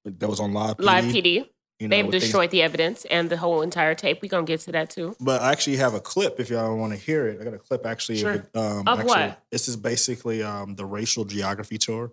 [0.05, 0.85] that was on live PD.
[0.85, 1.49] Live PD.
[1.79, 4.23] You know, They've with things- destroyed the evidence and the whole entire tape.
[4.23, 5.15] We're going to get to that too.
[5.21, 7.39] But I actually have a clip if y'all want to hear it.
[7.39, 8.31] I got a clip actually Sure.
[8.31, 8.51] of it.
[8.57, 9.43] Um, Of actually, what?
[9.51, 12.13] This is basically um, the racial geography tour.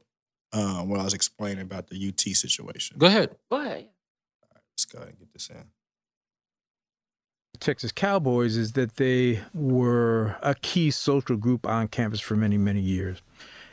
[0.52, 2.98] Um, when I was explaining about the UT situation.
[3.00, 3.38] Go ahead.
[3.50, 3.70] Go ahead.
[4.44, 5.64] All right, Let's go ahead and get this in.
[7.60, 12.82] Texas Cowboys is that they were a key social group on campus for many, many
[12.82, 13.22] years.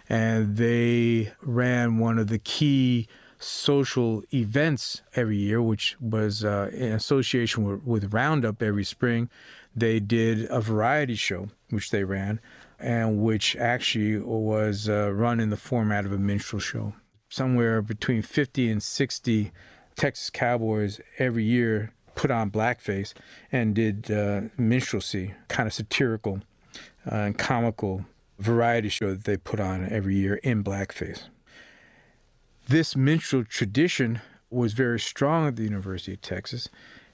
[0.08, 6.92] And they ran one of the key social events every year, which was uh, in
[6.92, 9.30] association with, with Roundup every spring.
[9.74, 12.40] They did a variety show, which they ran,
[12.78, 16.94] and which actually was uh, run in the format of a minstrel show.
[17.28, 19.52] Somewhere between 50 and 60
[19.96, 23.12] Texas Cowboys every year put on blackface
[23.50, 26.40] and did uh, minstrelsy, kind of satirical
[27.10, 28.04] uh, and comical
[28.38, 31.24] variety show that they put on every year in blackface.
[32.68, 34.20] This minstrel tradition
[34.50, 36.68] was very strong at the University of Texas,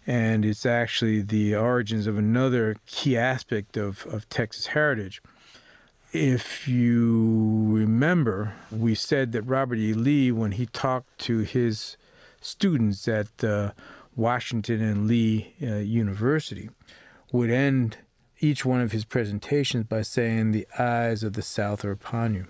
[0.06, 5.20] and it's actually the origins of another key aspect of, of Texas heritage.
[6.12, 9.92] If you remember, we said that Robert E.
[9.92, 11.96] Lee, when he talked to his
[12.40, 13.72] students at uh,
[14.16, 16.70] Washington and Lee uh, University,
[17.32, 17.98] would end
[18.40, 22.46] each one of his presentations by saying, The eyes of the South are upon you.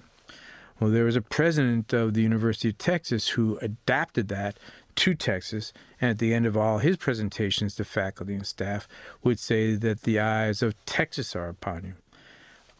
[0.78, 4.58] Well, there was a president of the University of Texas who adapted that
[4.96, 8.88] to Texas, and at the end of all his presentations to faculty and staff,
[9.22, 11.94] would say that the eyes of Texas are upon you.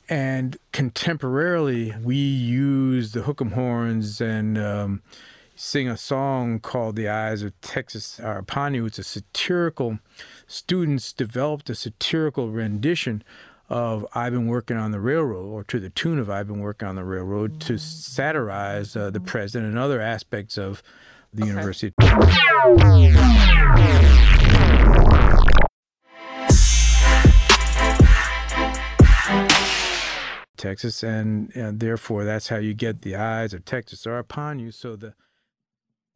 [0.09, 5.03] And contemporarily, we use the hook'em horns and um,
[5.57, 9.99] sing a song called "The Eyes of Texas Are Upon You." It's a satirical.
[10.47, 13.25] Students developed a satirical rendition
[13.69, 16.87] of "I've been working on the railroad," or to the tune of "I've been working
[16.87, 20.83] on the railroad," to satirize uh, the president and other aspects of
[21.33, 21.92] the university.
[30.57, 34.71] Texas, and, and therefore that's how you get the eyes of Texas are upon you.
[34.71, 35.14] So the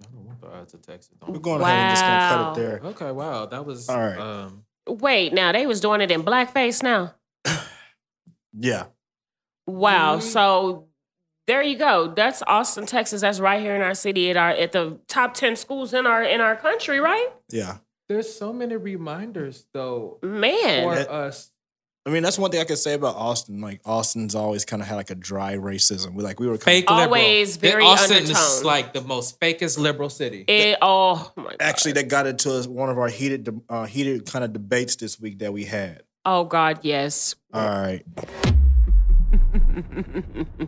[0.02, 1.12] I don't want the odds of Texas.
[1.26, 1.42] We're Don't.
[1.42, 2.90] going ahead and just gonna cut it there.
[2.90, 4.18] Okay, wow, that was All right.
[4.18, 7.14] Um, Wait, now they was doing it in blackface now.
[8.52, 8.86] Yeah.
[9.66, 10.16] Wow.
[10.18, 10.22] Mhm.
[10.22, 10.88] So
[11.46, 12.08] there you go.
[12.08, 13.20] That's Austin, Texas.
[13.20, 16.22] That's right here in our city at our at the top ten schools in our
[16.24, 17.28] in our country, right?
[17.50, 17.78] Yeah.
[18.08, 20.82] there's so many reminders though Man.
[20.82, 21.52] for It- us.
[22.06, 23.60] I mean, that's one thing I could say about Austin.
[23.60, 26.14] Like Austin's always kind of had like a dry racism.
[26.14, 27.72] We like we were kind Fake Always liberal.
[27.72, 30.46] very Austin is like the most fakest liberal city.
[30.48, 31.56] It oh my God.
[31.60, 35.40] Actually, that got into one of our heated, uh, heated kind of debates this week
[35.40, 36.02] that we had.
[36.24, 37.34] Oh God, yes.
[37.52, 38.02] All right.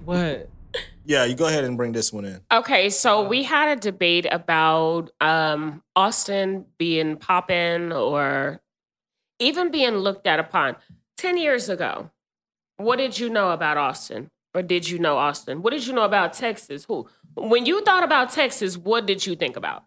[0.05, 0.51] what?
[1.05, 2.41] Yeah, you go ahead and bring this one in.
[2.53, 8.61] Okay, so we had a debate about um Austin being popping or
[9.39, 10.77] even being looked at upon.
[11.23, 12.11] Ten years ago,
[12.79, 14.29] what did you know about Austin?
[14.57, 15.63] Or did you know Austin?
[15.63, 16.85] What did you know about Texas?
[16.89, 19.85] Who when you thought about Texas, what did you think about?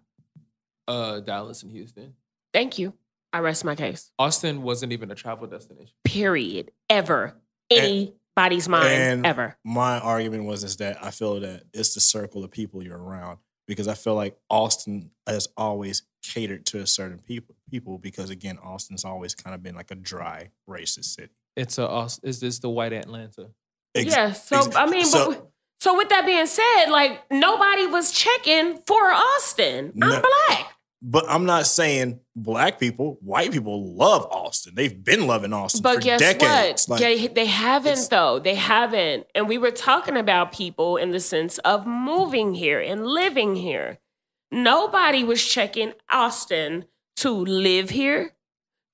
[0.87, 2.13] Uh, Dallas and Houston.
[2.53, 2.93] Thank you.
[3.33, 4.13] I rest my case.
[4.17, 5.93] Austin wasn't even a travel destination.
[6.05, 6.71] Period.
[6.89, 7.35] Ever.
[7.69, 8.87] Anybody's mind.
[8.87, 9.57] and- ever.
[9.65, 13.39] My argument was is that I feel that it's the circle of people you're around
[13.67, 18.57] because I feel like Austin has always catered to a certain people people because again,
[18.63, 21.33] Austin's always kind of been like a dry racist city.
[21.55, 22.07] It's a.
[22.23, 23.49] Is this the white Atlanta?
[23.93, 24.31] Ex- yeah.
[24.33, 28.79] So ex- I mean, so- but so with that being said, like nobody was checking
[28.87, 29.91] for Austin.
[30.01, 30.21] I'm No.
[30.21, 30.71] black.
[31.07, 34.73] But I'm not saying black people, white people love Austin.
[34.75, 36.87] They've been loving Austin But for guess decades.
[36.87, 36.99] what?
[36.99, 38.39] Like, they, they haven't though.
[38.39, 39.27] They haven't.
[39.35, 43.99] And we were talking about people in the sense of moving here and living here.
[44.51, 46.85] Nobody was checking Austin
[47.17, 48.33] to live here,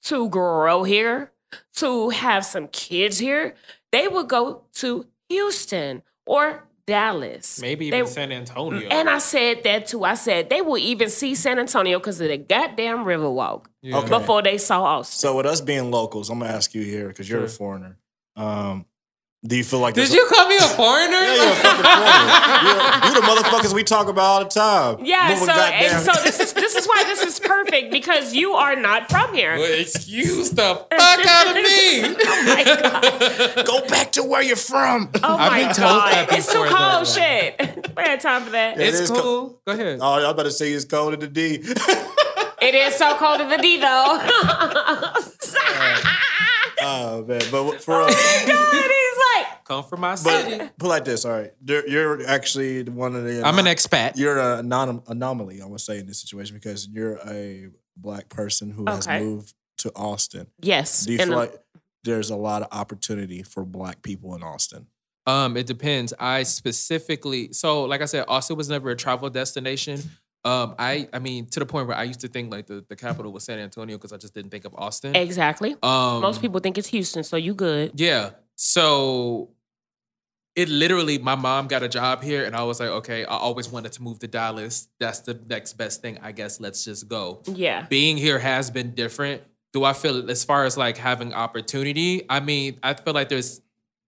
[0.04, 1.32] to grow here,
[1.76, 3.56] to have some kids here.
[3.92, 7.62] They would go to Houston or Dallas.
[7.62, 8.88] Maybe They- even San Antonio.
[8.90, 10.04] And I said that too.
[10.04, 13.98] I said they will even see San Antonio because of the goddamn Riverwalk Yeah.
[14.00, 14.10] Okay.
[14.10, 15.20] before they saw Austin.
[15.20, 17.98] so with us being locals, I'm gonna ask you here because you're a foreigner.
[18.36, 18.86] Um,
[19.44, 20.02] do you feel like that?
[20.02, 21.14] Did there's you call me a foreigner?
[21.18, 22.62] Yeah, you're a fucking foreigner.
[22.62, 25.04] You're, you the motherfuckers we talk about all the time.
[25.04, 28.54] Yeah, Moving so and so this is this is why this is perfect because you
[28.54, 29.58] are not from here.
[29.58, 32.16] Well, excuse the fuck out of me.
[32.34, 33.66] Oh my god!
[33.66, 35.10] Go back to where you're from.
[35.24, 36.14] Oh I've my been told god!
[36.14, 36.72] that It's too cold.
[36.72, 37.04] though.
[37.04, 38.78] Shit, we had time for that.
[38.78, 38.84] Yeah.
[38.84, 39.22] It it's is cool.
[39.22, 40.00] co- Go ahead.
[40.02, 41.64] Oh, I'm about to say it's cold in the D.
[42.64, 44.20] It is so cold in the D though.
[46.84, 48.16] oh man, but for uh, God, he's
[48.48, 49.11] like,
[49.72, 50.58] Come from my city.
[50.58, 51.52] but put it like this, all right.
[51.66, 53.42] You're, you're actually one of the.
[53.46, 54.18] I'm an expat.
[54.18, 58.72] You're an anom- anomaly, I would say, in this situation because you're a black person
[58.72, 59.20] who has Okay.
[59.24, 60.48] moved to Austin.
[60.62, 61.06] yes.
[61.06, 61.54] Do you and feel like
[62.04, 64.88] there's a lot of opportunity for black people in Austin?
[65.28, 66.14] Um, it depends.
[66.20, 70.00] I specifically, so like I said, Austin was never a travel destination.
[70.44, 72.96] Um, I, I mean, to the point where I used to think like the, the
[72.96, 75.16] capital was San Antonio because I just didn't think of Austin.
[75.16, 75.76] exactly.
[75.84, 77.92] Um, Most people think it's Houston, so you good.
[77.96, 78.32] Yeah.
[78.56, 79.50] So
[80.56, 83.70] it literally, my mom got a job here, and I was like, okay, I always
[83.70, 84.90] wanted to move to Dallas.
[85.00, 86.60] That's the next best thing, I guess.
[86.60, 87.42] Let's just go.
[87.46, 87.86] Yeah.
[87.90, 89.44] Being here has been different.
[89.74, 92.24] Do I feel as far as like having opportunity?
[92.30, 93.62] I mean, I feel like there's,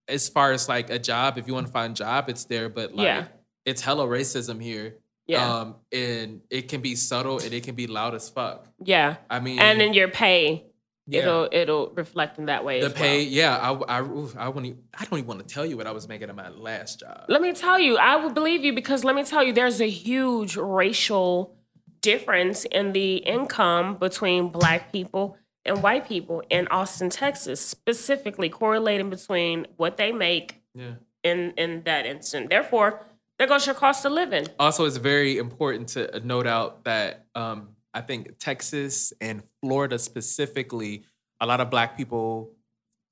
[0.09, 2.67] as far as like a job, if you want to find a job, it's there,
[2.67, 3.25] but like Yeah.
[3.65, 4.97] it's hella racism here.
[5.25, 5.49] Yeah.
[5.59, 8.67] Um, and it can be subtle and it can be loud as fuck.
[8.83, 9.15] yeah.
[9.29, 10.65] I mean, And in your pay,
[11.07, 11.21] yeah.
[11.21, 12.81] it'll it'll reflect in that way.
[12.81, 13.33] the pay, well.
[13.33, 13.57] yeah.
[13.57, 14.65] I, I, oof, I wouldn't.
[14.67, 16.99] even- I don't even want to tell you what I was making at my last
[17.01, 17.25] job.
[17.29, 19.89] Let me tell you, I will believe you because let me tell you, there's a
[19.89, 21.55] huge racial
[22.01, 29.09] difference in the income between black people and white people in Austin, Texas, specifically correlating
[29.09, 30.95] between what they make Yeah.
[31.23, 32.49] in in that instant.
[32.49, 33.05] Therefore,
[33.39, 34.47] there goes your cost of living.
[34.59, 41.03] Also, it's very important to note out that um, I think Texas and Florida specifically,
[41.39, 42.51] a lot of black people,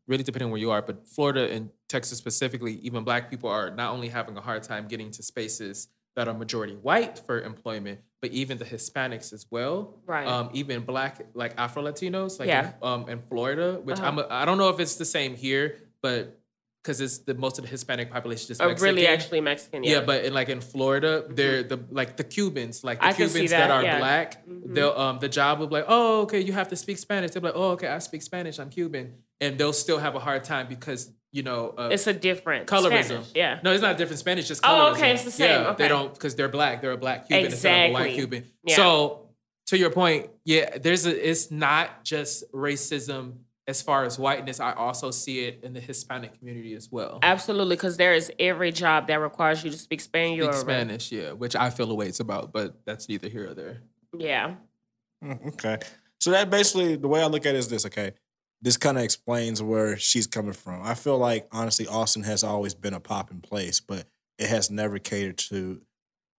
[0.08, 3.70] really depending on where you are, but Florida and Texas specifically, even black people are
[3.70, 8.00] not only having a hard time getting to spaces that are majority white for employment,
[8.22, 10.00] but even the Hispanics as well.
[10.06, 10.28] Right.
[10.28, 12.70] Um, even black, like Afro Latinos, like Yeah.
[12.70, 14.08] in, um, in Florida, which Uh-huh.
[14.08, 16.41] I'm, a, I don't know if it's the same here, but
[16.84, 18.84] because it's the most of the Hispanic population is Mexican.
[18.84, 19.84] really actually Mexican.
[19.84, 23.13] Yeah, Yeah, but in, like in Florida, they're the like the Cubans, like the I
[23.13, 24.00] Cubans that, that, are yeah.
[24.00, 24.44] black.
[24.48, 27.32] They'll um the job will be like, oh, okay, you have to speak Spanish.
[27.32, 28.60] They'll be like, oh, okay, I speak Spanish.
[28.60, 32.13] I'm Cuban, and they'll still have a hard time because you know uh, it's a
[32.13, 33.04] different colorism.
[33.04, 33.60] Spanish, Yeah.
[33.63, 34.89] no, it's not a different Spanish, just colorism.
[34.89, 35.84] Oh, okay, it's the same, Yeah, okay.
[35.84, 36.82] they don't because they're black.
[36.82, 38.46] They're a black Cuban instead of a white Cuban.
[38.65, 38.76] Yeah.
[38.76, 39.30] So
[39.67, 41.30] to your point, yeah, there's a.
[41.30, 43.36] It's not just racism
[43.72, 44.60] as far as whiteness.
[44.60, 47.18] I also see it in the Hispanic community as well.
[47.24, 50.44] Absolutely, because there is every job that requires you to speak Spanish.
[50.44, 53.82] Speak Spanish, yeah, which I feel a ways about, but that's neither here or there.
[54.16, 54.56] Yeah.
[55.24, 55.80] Mm, Okay.
[56.20, 58.12] So that basically the way I look at it is this, okay.
[58.62, 60.84] This kind of explains where she's coming from.
[60.84, 64.06] I feel like honestly, Austin has always been a popping place, but
[64.38, 65.82] it has never catered to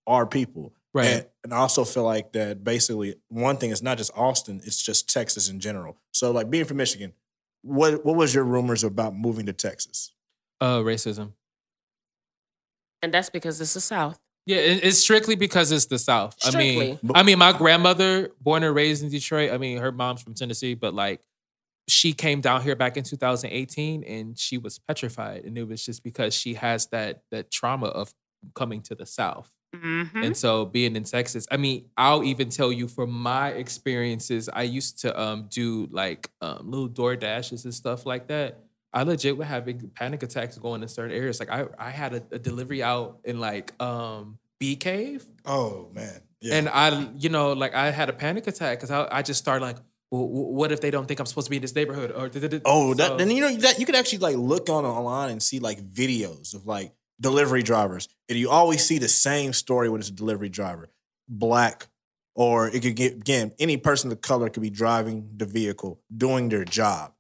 [0.07, 0.73] our people.
[0.95, 1.07] Right.
[1.07, 4.81] And, and I also feel like that basically one thing is not just Austin, it's
[4.81, 5.97] just Texas in general.
[6.13, 7.13] So like being from Michigan,
[7.63, 10.13] what what was your rumors about moving to Texas?
[10.61, 11.33] Uh, racism.
[13.03, 14.19] And that's because it's the South.
[14.47, 16.37] Yeah, it- it's strictly because it's the South.
[16.45, 17.11] I mean, Strictly.
[17.15, 19.51] I mean, my grandmother, born and raised in Detroit.
[19.53, 21.21] I mean, her mom's from Tennessee, but like,
[21.89, 26.03] she came down here back in 2018, and she was petrified, and it was just
[26.05, 28.15] because she has that that trauma of
[28.55, 29.51] coming to the South.
[29.75, 30.23] Mm-hmm.
[30.23, 34.63] And so being in Texas, I mean, I'll even tell you from my experiences, I
[34.65, 38.61] used to um do like um little door dashes and stuff like that.
[38.93, 41.41] I legit would have big panic attacks going in certain areas.
[41.41, 45.25] Like I I had a, a delivery out in like um Bee Cave.
[45.47, 46.21] Oh man.
[46.43, 46.57] Yeah.
[46.57, 49.65] And I, you know, like I had a panic attack because I, I just started
[49.65, 49.77] like,
[50.11, 52.11] well, what if they don't think I'm supposed to be in this neighborhood?
[52.11, 52.29] Or
[52.65, 55.43] Oh, that So- then you know that you could actually like look on online and
[55.43, 60.01] see like videos of like delivery drivers, and you always see the same story when
[60.01, 60.91] it's a delivery driver,
[61.29, 61.87] black,
[62.35, 66.51] or it could get again any person of color could be driving the vehicle doing
[66.51, 67.15] their job,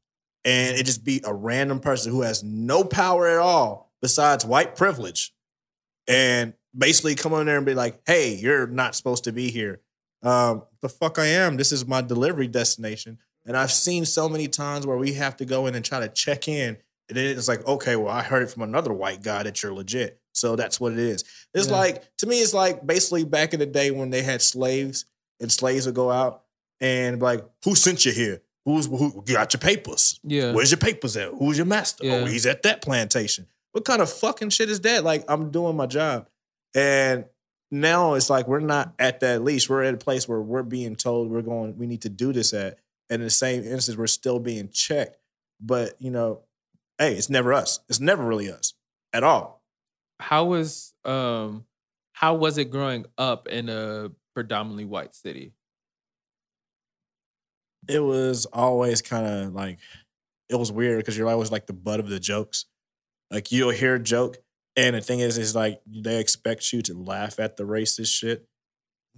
[0.44, 4.76] and it just be a random person who has no power at all besides white
[4.76, 5.32] privilege,
[6.06, 9.80] and basically come on there and be like, "Hey, you're not supposed to be here."
[10.22, 11.56] Um, the fuck I am.
[11.56, 13.18] This is my delivery destination.
[13.44, 16.08] And I've seen so many times where we have to go in and try to
[16.08, 16.76] check in.
[17.16, 19.74] And then it's like, okay, well, I heard it from another white guy that you're
[19.74, 20.18] legit.
[20.32, 21.24] So that's what it is.
[21.54, 21.76] It's Yeah.
[21.76, 25.04] like, to me, it's like basically back in the day when they had slaves
[25.40, 26.42] and slaves would go out
[26.80, 28.40] and be like, who sent you here?
[28.64, 30.20] Who's who got your papers?
[30.22, 30.52] Yeah.
[30.52, 31.30] Where's your papers at?
[31.34, 32.04] Who's your master?
[32.04, 32.14] Oh, yeah.
[32.14, 33.46] Oh, he's at that plantation.
[33.72, 35.04] What kind of fucking shit is that?
[35.04, 36.28] Like, I'm doing my job.
[36.74, 37.26] And
[37.70, 39.68] now it's like we're not at that leash.
[39.68, 42.54] We're at a place where we're being told we're going, we need to do this
[42.54, 42.78] at.
[43.10, 45.18] And in the same instance, we're still being checked.
[45.60, 46.40] But you know,
[46.98, 47.80] hey, it's never us.
[47.88, 48.74] It's never really us
[49.12, 49.62] at all.
[50.20, 51.64] how was um
[52.12, 55.52] how was it growing up in a predominantly white city?
[57.88, 59.78] It was always kind of like
[60.48, 62.66] it was weird because you're always like the butt of the jokes.
[63.30, 64.36] Like you'll hear a joke,
[64.76, 68.46] and the thing is, is like they expect you to laugh at the racist shit,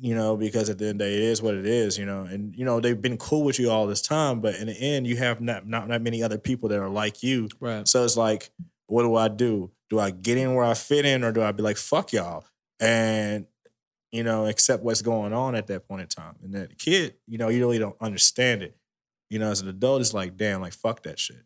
[0.00, 2.07] you know, because at the end of the day, it is what it is, you
[2.07, 2.22] know.
[2.22, 5.07] And you know they've been cool with you all this time, but in the end,
[5.07, 7.48] you have not not that many other people that are like you.
[7.61, 7.87] Right.
[7.87, 8.50] So it's like,
[8.87, 9.70] what do I do?
[9.90, 12.44] Do I get in where I fit in, or do I be like, fuck y'all,
[12.80, 13.46] and
[14.11, 16.37] you know, accept what's going on at that point in time?
[16.42, 18.76] And that kid, you know, you really don't understand it.
[19.28, 21.42] You know, as an adult, it's like, damn, like fuck that shit.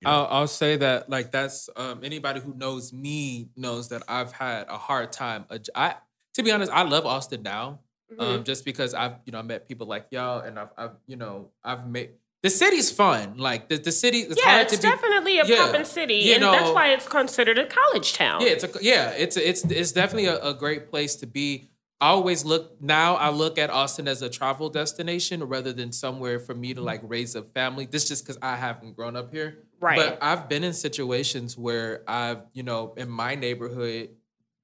[0.00, 0.10] You know?
[0.10, 4.68] I'll, I'll say that like that's um, anybody who knows me knows that I've had
[4.68, 5.46] a hard time.
[5.74, 5.96] I
[6.34, 7.80] to be honest, I love Austin now,
[8.18, 11.16] um, just because I've you know I met people like y'all, and I've, I've you
[11.16, 12.10] know I've made
[12.42, 13.36] the city's fun.
[13.36, 16.14] Like the, the city, it's yeah, hard it's to be, definitely a yeah, poppin' city,
[16.14, 18.40] you and that's why it's considered a college town.
[18.40, 21.68] Yeah, it's a yeah, it's a, it's it's definitely a, a great place to be.
[22.00, 23.14] I always look now.
[23.14, 27.00] I look at Austin as a travel destination rather than somewhere for me to like
[27.04, 27.86] raise a family.
[27.86, 29.96] This just because I haven't grown up here, Right.
[29.96, 34.10] But I've been in situations where I've you know in my neighborhood,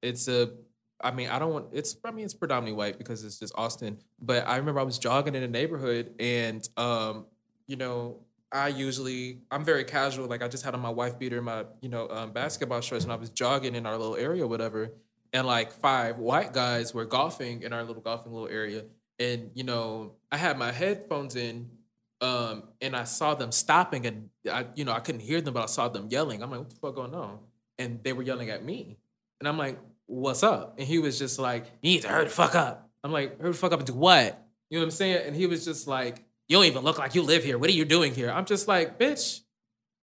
[0.01, 0.51] it's a.
[1.01, 1.67] I mean, I don't want.
[1.73, 3.99] It's I mean, it's predominantly white because it's just Austin.
[4.21, 7.27] But I remember I was jogging in a neighborhood, and um,
[7.67, 8.19] you know,
[8.51, 10.27] I usually I'm very casual.
[10.27, 13.05] Like I just had on my wife beater, and my you know um, basketball shorts,
[13.05, 14.93] and I was jogging in our little area, whatever.
[15.33, 18.85] And like five white guys were golfing in our little golfing little area,
[19.21, 21.71] and you know, I had my headphones in,
[22.21, 25.63] um, and I saw them stopping, and I, you know, I couldn't hear them, but
[25.63, 26.43] I saw them yelling.
[26.43, 27.39] I'm like, what the fuck going on?
[27.79, 28.97] And they were yelling at me,
[29.39, 29.79] and I'm like,
[30.09, 30.75] what's up?
[30.79, 32.91] And he was just like, you need to hurry the fuck up.
[33.05, 34.45] I'm like, hurry the fuck up and do what?
[34.71, 35.27] You know what I'm saying?
[35.29, 37.59] And he was just like, you don't even look like you live here.
[37.59, 38.31] What are you doing here?
[38.31, 39.43] I'm just like, bitch.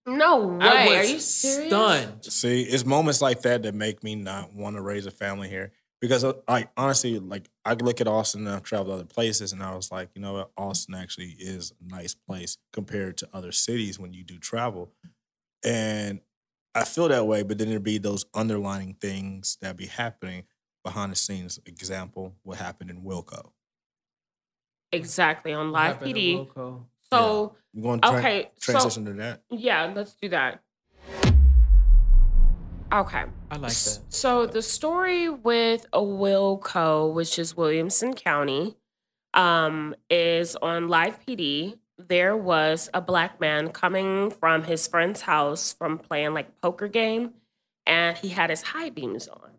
[0.08, 0.66] No way.
[0.66, 1.68] I was Are you serious?
[1.68, 2.26] stunned.
[2.26, 5.72] See, it's moments like that that make me not want to raise a family here.
[6.02, 9.64] Because uh, I honestly, like, I look at Austin and I've traveled other places, and
[9.64, 13.52] I was like, you know what, Austin actually is a nice place compared to other
[13.52, 14.92] cities when you do travel.
[15.64, 16.20] And
[16.76, 20.44] I feel that way, but then there'd be those underlining things that be happening
[20.84, 21.58] behind the scenes.
[21.66, 23.52] Example, what happened in Wilco.
[24.92, 26.48] Exactly on live PD.
[27.12, 29.42] So I'm going to tra- Okay, so- transition to that.
[29.50, 30.62] yeah, let's do that.
[32.94, 33.24] Okay.
[33.52, 34.00] I like that.
[34.10, 38.76] So the story with a Wilco, which is Williamson County,
[39.34, 41.78] um, is on live PD.
[41.98, 47.34] There was a black man coming from his friend's house from playing like poker game,
[47.86, 49.52] and he had his high beams on.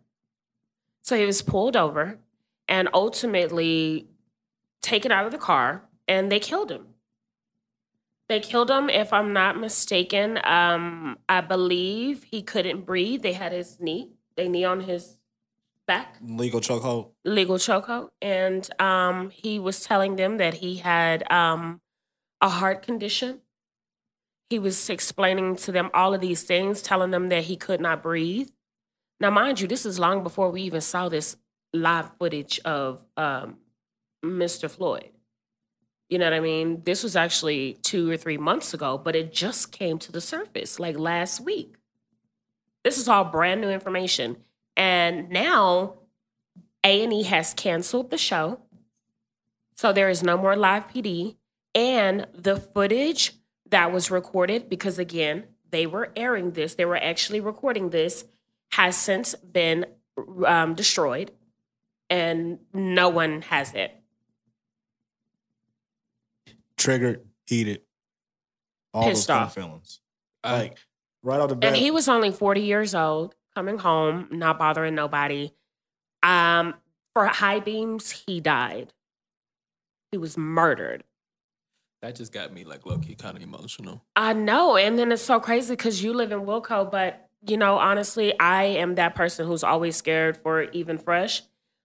[1.01, 2.19] So he was pulled over
[2.67, 4.07] and ultimately
[4.81, 6.87] taken out of the car, and they killed him.
[8.29, 10.37] They killed him, if I'm not mistaken.
[10.43, 13.21] Um, I believe he couldn't breathe.
[13.21, 15.17] They had his knee, they knee on his
[15.87, 17.11] back, Legal chokehold.
[17.23, 21.79] legal chokehold, and um, he was telling them that he had um,
[22.41, 23.41] a heart condition.
[24.49, 28.01] He was explaining to them all of these things, telling them that he could not
[28.03, 28.49] breathe.
[29.19, 31.35] Now, mind you, this is long before we even saw this
[31.73, 33.57] live footage of um,
[34.23, 34.69] Mr.
[34.69, 35.09] Floyd.
[36.09, 36.83] You know what I mean?
[36.85, 40.79] This was actually two or three months ago, but it just came to the surface
[40.79, 41.75] like last week.
[42.83, 44.37] This is all brand new information.
[44.77, 45.95] And now
[46.83, 48.61] A&E has canceled the show.
[49.75, 51.35] So there is no more live PD.
[51.77, 53.33] And the footage
[53.69, 58.25] that was recorded, because again, they were airing this, they were actually recording this,
[58.71, 59.85] has since been
[60.43, 61.29] um, destroyed.
[62.09, 63.91] And no one has it.
[66.77, 67.81] Triggered, heated,
[68.91, 69.55] all Pissed those kind off.
[69.55, 69.99] of feelings.
[70.43, 70.79] Like
[71.21, 71.67] right off the bat.
[71.67, 75.51] And he was only 40 years old, coming home, not bothering nobody.
[76.23, 76.73] Um,
[77.13, 78.93] for high beams, he died.
[80.11, 81.03] He was murdered.
[82.01, 84.03] That just got me like low key kind of emotional.
[84.15, 84.77] I know.
[84.77, 88.63] And then it's so crazy because you live in Wilco, but you know, honestly, I
[88.65, 91.41] am that person who's always scared for even fresh.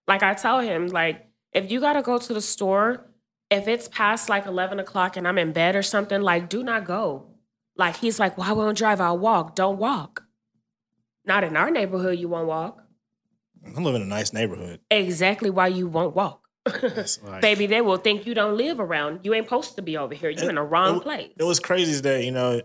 [0.06, 3.10] Like I tell him, like, if you gotta go to the store,
[3.50, 6.84] if it's past like 11 o'clock and I'm in bed or something, like, do not
[6.84, 7.28] go.
[7.76, 9.54] Like, he's like, well, I won't drive, I'll walk.
[9.54, 10.24] Don't walk.
[11.24, 12.82] Not in our neighborhood, you won't walk.
[13.64, 14.80] I live in a nice neighborhood.
[14.90, 16.41] Exactly why you won't walk.
[16.66, 19.20] It's like- Baby, they will think you don't live around.
[19.24, 20.30] You ain't supposed to be over here.
[20.30, 21.32] You're in the wrong it, place.
[21.38, 22.60] It was crazy that, you know,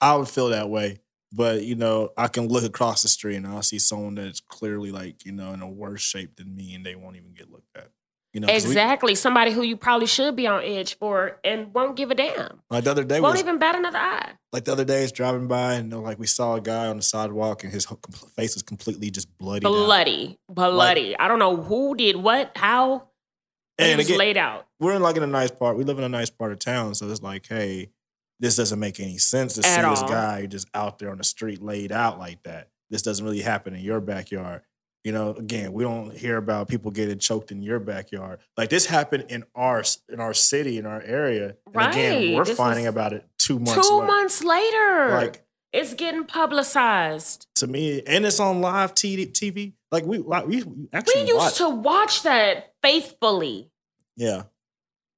[0.00, 0.98] I would feel that way.
[1.32, 4.90] But, you know, I can look across the street and I'll see someone that's clearly
[4.90, 7.76] like, you know, in a worse shape than me and they won't even get looked
[7.76, 7.88] at.
[8.32, 9.14] You know, 'cause we- Exactly.
[9.14, 12.60] Somebody who you probably should be on edge for and won't give a damn.
[12.68, 14.32] like the other day Won't was even bat another eye.
[14.52, 17.02] like the other day is driving by and like we saw a guy on the
[17.02, 17.98] sidewalk and his whole
[18.36, 19.60] face was completely just bloody.
[19.60, 20.38] Bloody.
[20.48, 21.16] Bloody.
[21.16, 23.08] I don't know who did what, how.
[23.82, 24.66] And was again- laid out.
[24.78, 25.76] We're in like in a nice part.
[25.76, 27.90] We live in a nice part of town, so it's like, hey,
[28.38, 31.24] this doesn't make any sense to At see this guy just out there on the
[31.24, 32.68] street laid out like that.
[32.88, 34.62] This doesn't really happen in your backyard.
[35.04, 38.40] You know, again, we don't hear about people getting choked in your backyard.
[38.58, 41.56] Like this happened in our in our city, in our area.
[41.74, 43.88] And again, we're This finding about it two months.
[43.88, 44.06] Two later.
[44.06, 45.08] months later.
[45.12, 47.46] Like it's getting publicized.
[47.56, 49.30] to me, and it's on live TV.
[49.30, 49.72] TV.
[49.92, 53.70] Like we, like, we we actually We used to watch that faithfully.
[54.16, 54.42] Yeah,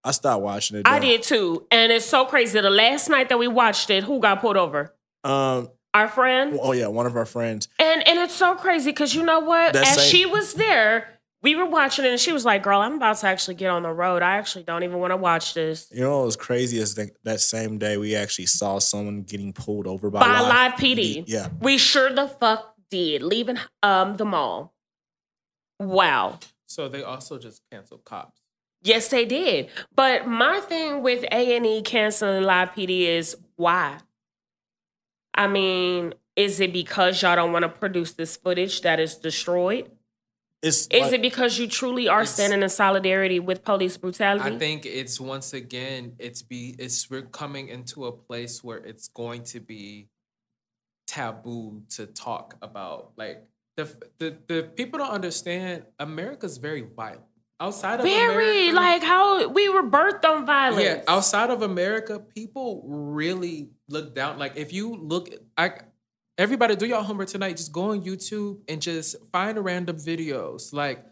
[0.05, 0.83] I stopped watching it.
[0.87, 1.67] I did too.
[1.71, 2.61] And it's so crazy.
[2.61, 4.95] The last night that we watched it, who got pulled over?
[5.25, 5.69] Um.
[5.95, 6.59] Our friend.
[6.63, 7.69] Oh yeah, one of our friends.
[7.79, 9.75] And and it's so crazy because you know what?
[9.75, 11.07] That As same- she was there,
[11.43, 13.83] we were watching it, and she was like, "Girl, I'm about to actually get on
[13.83, 14.23] the road.
[14.23, 17.11] I actually don't even want to watch this." You know what was crazy is that
[17.25, 21.25] that same day we actually saw someone getting pulled over by, By live PD.
[21.27, 23.23] Yeah, We sure the fuck did.
[23.23, 24.73] Leaving um the mall.
[25.79, 26.39] Wow.
[26.73, 28.41] So they also just canceled cops.
[28.83, 29.69] Yes, they did.
[29.95, 33.99] But my thing with A and E canceling live PD is why.
[35.35, 39.91] I mean, is it because y'all don't want to produce this footage that is destroyed?
[40.63, 44.55] it's Is like- it because you truly are standing in solidarity with police brutality?
[44.55, 49.09] I think it's once again, it's be it's we're coming into a place where it's
[49.09, 50.09] going to be
[51.07, 53.13] taboo to talk about.
[53.17, 53.45] Like
[53.77, 53.85] the
[54.19, 55.85] the the people don't understand.
[55.99, 57.23] America's very violent.
[57.61, 60.83] outside of Very America, like how we were birthed on violence.
[60.83, 64.39] Yeah, outside of America, people really look down.
[64.39, 65.73] Like if you look, I
[66.37, 67.57] everybody do y'all homework tonight.
[67.57, 70.73] Just go on YouTube and just find random videos.
[70.73, 71.05] Like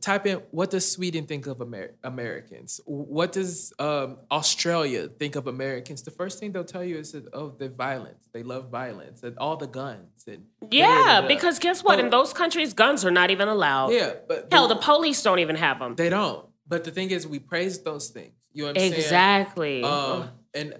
[0.00, 2.80] type in what does Sweden think of Amer- Americans?
[2.86, 6.02] What does um, Australia think of Americans?
[6.02, 8.28] The first thing they'll tell you is that oh, the violence.
[8.32, 11.96] They love violence and all the guns and yeah, because guess what?
[11.96, 13.92] But- In those countries, guns are not even allowed.
[13.92, 15.94] yeah, but Hell, the police don't even have them.
[15.94, 16.46] they don't.
[16.66, 18.32] But the thing is, we praise those things.
[18.52, 18.94] You know what I'm saying?
[18.94, 19.82] Exactly.
[19.82, 20.74] Um, and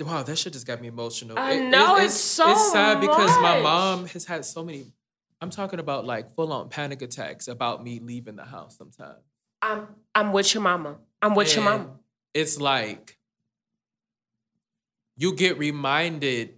[0.00, 1.38] wow, that shit just got me emotional.
[1.38, 4.86] I know, it's so it's sad because my mom has had so many.
[5.40, 9.22] I'm talking about like full on panic attacks about me leaving the house sometimes.
[9.62, 10.98] I'm I'm with your mama.
[11.22, 11.90] I'm with your mama.
[12.34, 13.18] It's like
[15.16, 16.54] you get reminded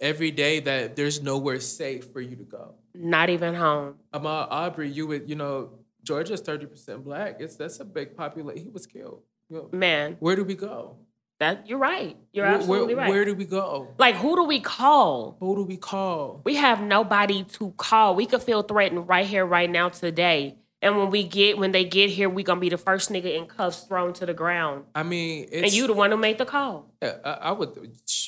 [0.00, 2.74] every day that there's nowhere safe for you to go.
[2.94, 3.94] Not even home.
[4.12, 5.70] Ahmaud Arbery, you would, you know,
[6.02, 7.36] Georgia's 30% black.
[7.40, 8.64] It's that's a big population.
[8.64, 9.22] He was killed.
[9.48, 10.96] You know, Man, where do we go?
[11.42, 12.16] That you're right.
[12.32, 13.10] You're Where- absolutely where, right.
[13.10, 13.88] Where do we go?
[13.98, 15.36] like who do we call?
[15.40, 16.40] Who do we call?
[16.44, 18.14] We have nobody to call.
[18.14, 20.56] We could feel threatened right here, right now, today.
[20.80, 23.46] And when we get when they get here, we gonna be the first nigga in
[23.46, 24.84] cuffs thrown to the ground.
[24.94, 26.90] I mean, it's, and you the one who made the call.
[27.02, 27.70] Yeah, I, I would,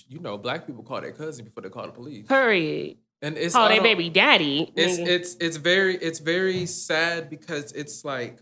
[0.09, 2.97] you know, black people call their cousin before they call the police, Period.
[3.23, 4.73] and it's Call their baby daddy.
[4.77, 8.39] It's it's it's very it's very sad because it's like.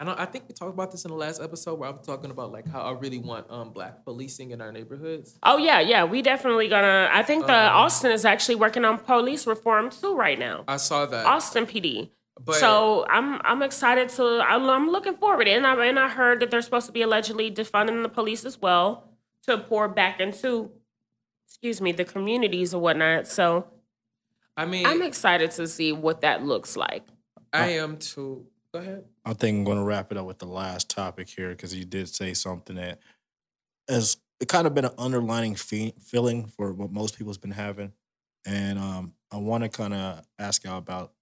[0.00, 0.22] I.
[0.22, 2.52] I think we talked about this in the last episode where I was talking about
[2.52, 5.38] like how I really want um black policing in our neighborhoods.
[5.42, 6.04] Oh yeah, yeah.
[6.04, 7.08] We definitely gonna.
[7.12, 10.64] I think the Um, Austin is actually working on police reform too right now.
[10.68, 11.26] I saw that.
[11.26, 12.10] Austin PD.
[12.38, 14.42] But- so I'm I'm excited to.
[14.46, 15.48] I'm, I'm looking forward.
[15.48, 18.60] And I and I heard that they're supposed to be allegedly defunding the police as
[18.60, 19.08] well
[19.44, 20.70] to pour back into,
[21.48, 23.26] excuse me, the communities or whatnot.
[23.26, 23.66] So
[24.56, 27.04] I mean, I'm excited to see what that looks like.
[27.52, 28.46] I am too.
[28.76, 29.04] Ahead.
[29.24, 31.84] I think I'm going to wrap it up with the last topic here because you
[31.84, 33.00] did say something that
[33.88, 34.16] has
[34.48, 37.92] kind of been an underlining fe- feeling for what most people's been having,
[38.44, 41.12] and um, I want to kind of ask y'all about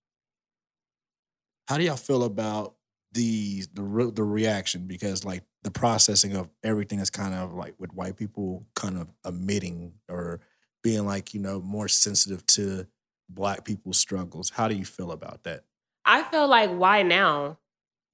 [1.68, 2.74] how do y'all feel about
[3.12, 7.74] the the re- the reaction because like the processing of everything is kind of like
[7.78, 10.40] with white people kind of admitting or
[10.82, 12.86] being like you know more sensitive to
[13.28, 14.50] black people's struggles.
[14.50, 15.64] How do you feel about that?
[16.05, 17.59] I feel like why now?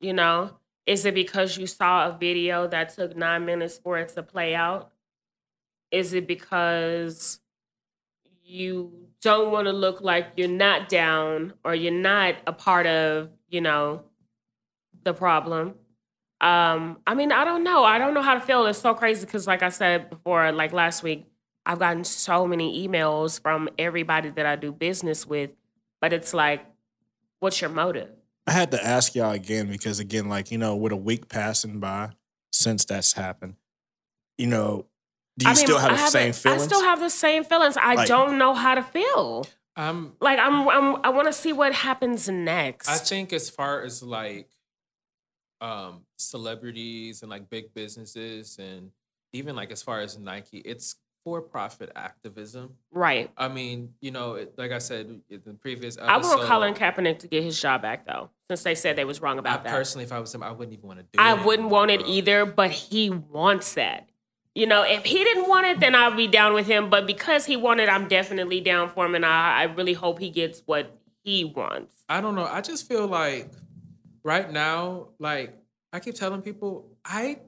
[0.01, 4.09] You know, is it because you saw a video that took nine minutes for it
[4.11, 4.93] to play out?
[5.91, 7.41] Is it because
[8.45, 13.31] you don't want to look like you're not down or you're not a part of,
[13.49, 14.05] you know,
[15.05, 15.75] the problem?
[16.41, 17.85] Um, I mean, I don't know.
[17.85, 18.65] I don't know how to feel.
[18.67, 21.27] It's so crazy because, like I said before, like last week,
[21.67, 25.51] I've gotten so many emails from everybody that I do business with,
[26.01, 26.65] but it's like,
[27.41, 28.11] what's your motive?
[28.47, 31.79] I had to ask y'all again because again, like you know, with a week passing
[31.81, 32.11] by
[32.53, 33.57] since that's happened,
[34.39, 34.87] you know,
[35.39, 36.63] do you I mean, still have I the same haven't- feelings?
[36.63, 37.77] I still have the same feelings.
[37.77, 39.47] I Like- don't know how to feel.
[39.77, 42.89] Um, Like I'm, I'm I want to see what happens next.
[42.89, 44.49] I think as far as like
[45.61, 48.91] um celebrities and like big businesses and
[49.33, 52.75] even like as far as Nike, it's for profit activism.
[52.91, 53.31] right.
[53.37, 56.75] I mean, you know, it, like I said in the previous I episode, want Colin
[56.75, 59.65] Kaepernick to get his job back though, since they said they was wrong I about
[59.65, 59.73] that.
[59.73, 61.45] personally, if I was him, I wouldn't even want to do I it.
[61.45, 64.09] wouldn't want it either, but he wants that.
[64.55, 66.91] You know, if he didn't want it, then I'd be down with him.
[66.91, 70.31] But because he wanted, I'm definitely down for him, and I, I really hope he
[70.31, 71.95] gets what he wants.
[72.09, 72.47] I don't know.
[72.47, 73.49] I just feel like
[74.25, 75.55] right now, like
[75.93, 77.39] I keep telling people, I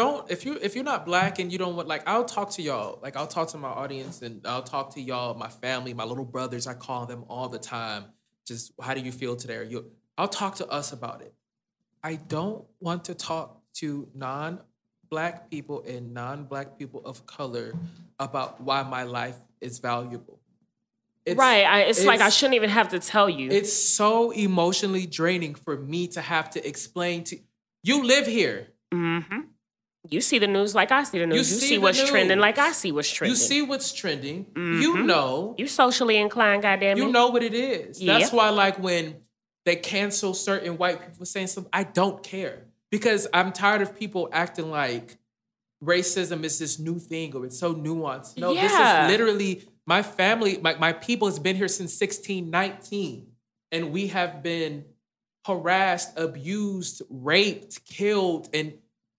[0.00, 0.30] don't.
[0.30, 2.98] If you if you're not black and you don't want, like, I'll talk to y'all.
[3.02, 6.24] Like, I'll talk to my audience and I'll talk to y'all, my family, my little
[6.36, 6.66] brothers.
[6.66, 8.02] I call them all the time.
[8.50, 9.56] Just how do you feel today?
[9.56, 9.78] Or you,
[10.18, 11.32] I'll talk to us about it.
[12.02, 13.48] I don't want to talk
[13.80, 17.72] to non-black people and non-black people of color
[18.18, 20.38] about why my life is valuable.
[21.24, 21.64] It's- right.
[21.66, 23.50] I, it's, like I shouldn't even have to tell you.
[23.50, 27.36] it's so emotionally draining for me to have to explain to
[27.82, 28.68] you live here.
[28.92, 29.20] hmm
[30.10, 31.36] You see the news like I see the news.
[31.52, 33.32] You, see see, what's trending like I see what's trending.
[33.32, 34.46] You see what's trending.
[34.54, 35.06] You Mhm.
[35.06, 35.54] know.
[35.58, 37.00] You socially inclined, goddamn it.
[37.02, 38.00] You know what it is.
[38.00, 38.18] Yeah.
[38.18, 39.16] That's why, like, when
[39.64, 44.28] they cancel certain white people saying something, I don't care because I'm tired of people
[44.32, 45.16] acting like
[45.84, 48.38] racism is this new thing or it's so nuanced.
[48.38, 53.26] No, this is literally my family, my, my people has been here since 1619,
[53.72, 54.84] and we have been
[55.46, 58.74] harassed, abused, raped, killed, and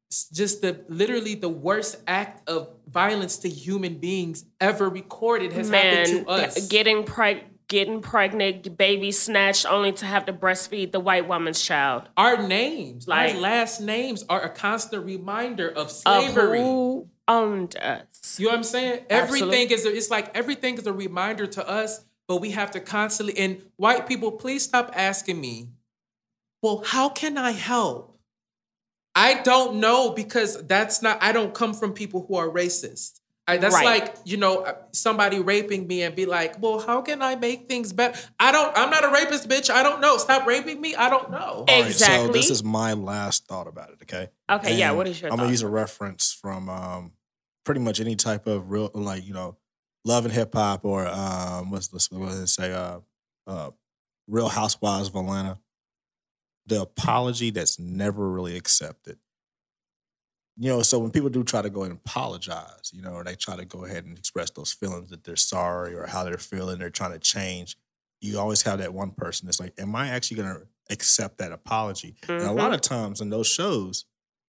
[0.09, 6.25] just the literally the worst act of violence to human beings ever recorded has happened
[6.25, 6.67] to us.
[6.67, 12.03] getting preg- getting pregnant, baby snatched, only to have to breastfeed the white woman's child.
[12.15, 16.59] Our names, Like- our last names, are a constant reminder of Of slavery.
[16.61, 18.39] who owned us.
[18.39, 19.05] You know what I'm saying?
[19.09, 19.57] Absolutely.
[19.57, 22.79] Everything is a, it's like everything is a reminder to us, but we have to
[22.79, 25.67] constantly and white people, please stop asking me,
[26.61, 28.16] well, how can I help?
[29.17, 33.19] I don't know because that's not I don't come from people who are racist.
[33.47, 33.85] I, that's Right.
[34.03, 37.69] like, you know, uh, somebody raping me and be like, well, how can I make
[37.69, 38.19] things better?
[38.39, 39.69] I don't, I'm not a rapist, bitch.
[39.69, 40.17] I don't know.
[40.17, 40.95] Stop raping me.
[40.95, 41.65] I don't know.
[41.67, 43.99] All right, so this is my last thought about it.
[44.03, 44.27] Okay.
[44.49, 47.13] Okay, yeah, what is your I'm gonna use a reference from um,
[47.63, 49.57] pretty much any type of real, like you know,
[50.03, 52.11] love and hip hop or um, what's this?
[52.11, 52.73] What did it say?
[52.73, 52.99] Uh,
[53.47, 53.71] uh,
[54.27, 55.57] Real Housewives of Atlanta.
[56.67, 59.17] The apology that's never really accepted.
[60.59, 63.35] You know, so when people do try to go and apologize, you know, or they
[63.35, 66.79] try to go ahead and express those feelings that they're sorry or how they're feeling,
[66.79, 67.77] they're trying to change.
[68.21, 71.51] You always have that one person that's like, "Am I actually going to accept that
[71.51, 74.05] apology?" And a lot of times in those shows,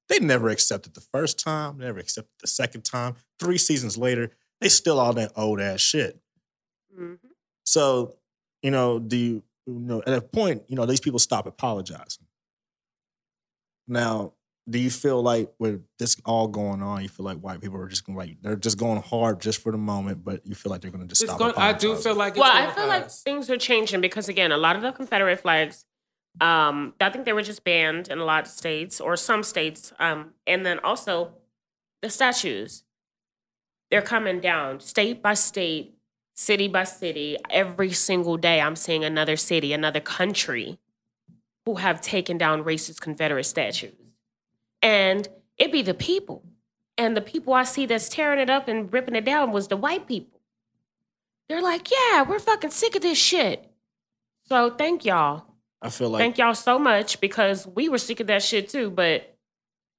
[0.09, 3.15] they never accepted the first time, never accepted the second time.
[3.39, 6.23] Three seasons later, they still all that old ass shit.
[6.99, 7.19] Mhm.
[7.65, 8.17] So,
[8.63, 9.43] you know, do you,
[9.75, 12.27] you know, at a point, you know, these people stop apologizing.
[13.87, 14.35] Now,
[14.69, 17.89] do you feel like with this all going on, you feel like white people are
[17.89, 20.83] just going like they're just going hard just for the moment, but you feel like
[20.83, 21.39] they're going to just It's stop.
[21.39, 24.29] going, I do feel like it's Well, I gonna feel like things are changing because
[24.29, 25.87] again, a lot of the Confederate flags,
[26.41, 29.93] um, I think they were just banned in a lot of states or some states,
[29.99, 31.33] um, and then also
[32.03, 32.85] the statues.
[33.91, 35.95] They're coming down state by state,
[36.39, 37.37] city by city.
[37.51, 40.79] Every single day, I'm seeing another city, another country,
[41.67, 43.93] who have taken down racist Confederate statues,
[44.81, 45.29] and
[45.59, 46.45] it be the people,
[46.97, 49.77] and the people I see that's tearing it up and ripping it down was the
[49.77, 50.41] white people.
[51.49, 53.69] They're like, yeah, we're fucking sick of this shit.
[54.45, 55.45] So thank y'all.
[55.83, 58.91] I feel like thank y'all so much because we were sick of that shit too,
[58.91, 59.37] but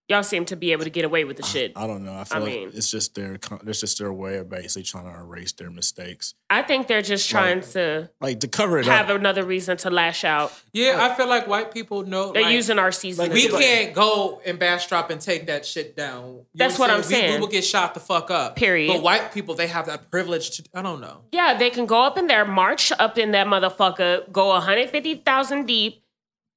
[0.10, 1.72] y'all seem to be able to get away with the shit.
[1.76, 2.14] I don't know.
[2.16, 4.84] I feel I like mean- it's just their con- it's just their way of basically
[4.84, 8.88] trying to erase their mistakes, I think they're just trying to like to cover it
[8.88, 8.92] up.
[8.92, 9.20] have up.
[9.20, 10.52] another reason to lash out.
[10.74, 12.32] Yeah, I feel like white people know.
[12.34, 13.26] They're like, using our season.
[13.26, 16.24] Like we do can't go and bastrop and take that shit down.
[16.26, 17.40] You know That's what I'm We- We, saying.
[17.42, 18.56] will get shot the fuck up.
[18.56, 18.92] Period.
[18.92, 20.64] But white people, they have that privilege to.
[20.74, 21.22] I don't know.
[21.32, 26.04] Yeah, they can go up in there, march up in that motherfucker, go 150,000 deep,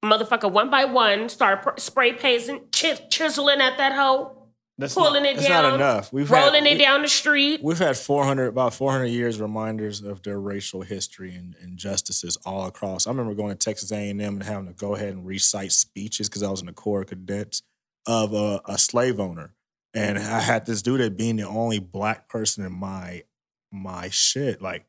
[0.05, 4.37] motherfucker one by one, start pr- spray painting, chis- chiseling at that hoe,
[4.79, 6.13] That's pulling not, it that's down, not enough.
[6.13, 7.61] We've had- rolling it we- down the street.
[7.63, 13.07] We've had 400, about 400 years reminders of their racial history and injustices all across.
[13.07, 16.43] I remember going to Texas A&M and having to go ahead and recite speeches because
[16.43, 17.63] I was in the Corps of Cadets
[18.07, 19.55] of a, a slave owner.
[19.95, 23.23] And I had this dude that being the only black person in my
[23.71, 24.61] my shit.
[24.63, 24.87] Like,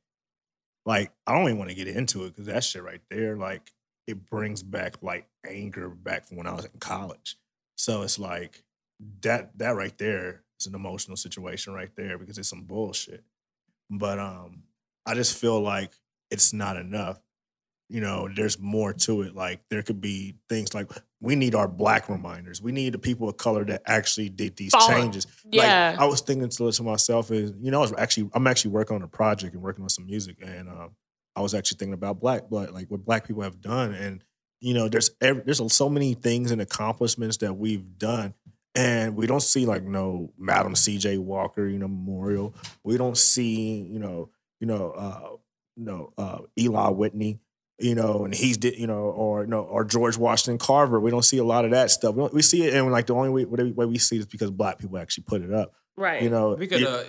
[0.86, 3.72] like I don't even want to get into it because that shit right there, like,
[4.08, 7.38] it brings back like anger back from when I was in college.
[7.76, 8.64] So it's like
[9.22, 13.24] that that right there is an emotional situation right there because it's some bullshit.
[13.90, 14.64] But um
[15.06, 15.92] I just feel like
[16.32, 17.20] it's not enough.
[17.90, 19.36] You know, there's more to it.
[19.36, 20.90] Like there could be things like
[21.22, 22.62] we need our black reminders.
[22.62, 25.28] We need the people of color that actually did these changes.
[25.50, 25.92] Yeah.
[25.92, 28.72] Like I was thinking to, to myself is, you know, I was actually I'm actually
[28.72, 30.92] working on a project and working on some music and um
[31.36, 33.94] I was actually thinking about black blood, like what black people have done.
[33.94, 34.24] And,
[34.60, 38.34] you know, there's every, there's so many things and accomplishments that we've done.
[38.76, 41.20] And we don't see like no Madam C.J.
[41.20, 42.56] Walker, you know, memorial.
[42.84, 44.30] We don't see, you know,
[44.60, 45.38] you know, uh,
[45.76, 47.40] you know, uh, Eli Whitney,
[47.80, 51.00] you know, and he's did, you know, or you know, or George Washington Carver.
[51.00, 52.16] We don't see a lot of that stuff.
[52.16, 54.52] We, we see it, and like the only way, way we see it is because
[54.52, 55.74] black people actually put it up.
[55.96, 56.24] Right.
[56.24, 57.04] You know, We could it- uh,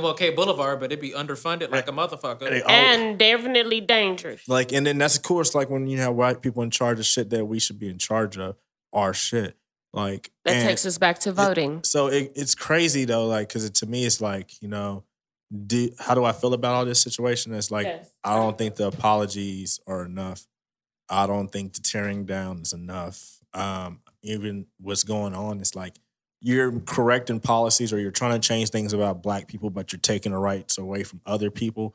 [0.00, 2.48] MLK Boulevard, but it'd be underfunded like a motherfucker.
[2.48, 4.48] they and definitely dangerous.
[4.48, 7.06] Like, and then that's of course like when you have white people in charge of
[7.06, 8.56] shit that we should be in charge of,
[8.92, 9.56] our shit.
[9.92, 11.82] Like That takes us back to voting.
[11.82, 15.04] So it, it's crazy though, like because to me it's like you know,
[15.66, 17.52] do, how do I feel about all this situation?
[17.54, 18.10] It's like Yes.
[18.22, 20.46] I don't think the apologies are enough.
[21.08, 23.40] I don't think the tearing down is enough.
[23.54, 25.94] Um, even what's going on it's like
[26.40, 30.32] you're correcting policies or you're trying to change things about black people, but you're taking
[30.32, 31.94] the rights away from other people.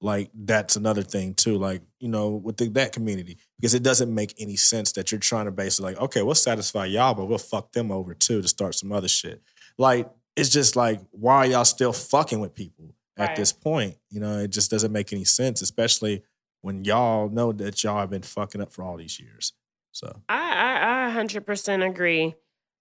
[0.00, 1.56] Like that's another thing too.
[1.56, 5.18] Like you know, with the, that community, because it doesn't make any sense that you're
[5.18, 8.48] trying to basically like, okay, we'll satisfy y'all, but we'll fuck them over too to
[8.48, 9.42] start some other shit.
[9.78, 13.36] Like it's just like, why are y'all still fucking with people at Right.
[13.36, 13.96] this point?
[14.10, 16.22] You know, it just doesn't make any sense, especially
[16.60, 19.54] when y'all know that y'all have been fucking up for all these years.
[19.92, 22.34] So I, I, I 100% agree.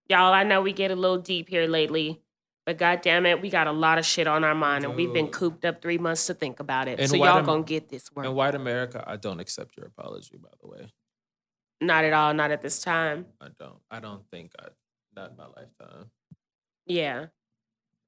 [0.08, 2.22] Y'all, I know we get a little deep here lately,
[2.66, 5.14] But god damn it, we got a lot of shit on our mind and we've
[5.14, 7.00] been cooped up three months to think about it.
[7.00, 8.26] And so y'all Am- gonna get this work.
[8.26, 10.38] In white America, I don't accept your apology.
[10.38, 10.92] By the way,
[11.82, 13.28] Not at all, not at this time.
[13.40, 13.78] I don't.
[13.92, 14.68] I don't think I.
[15.16, 16.10] Not in my lifetime.
[16.86, 17.28] Yeah.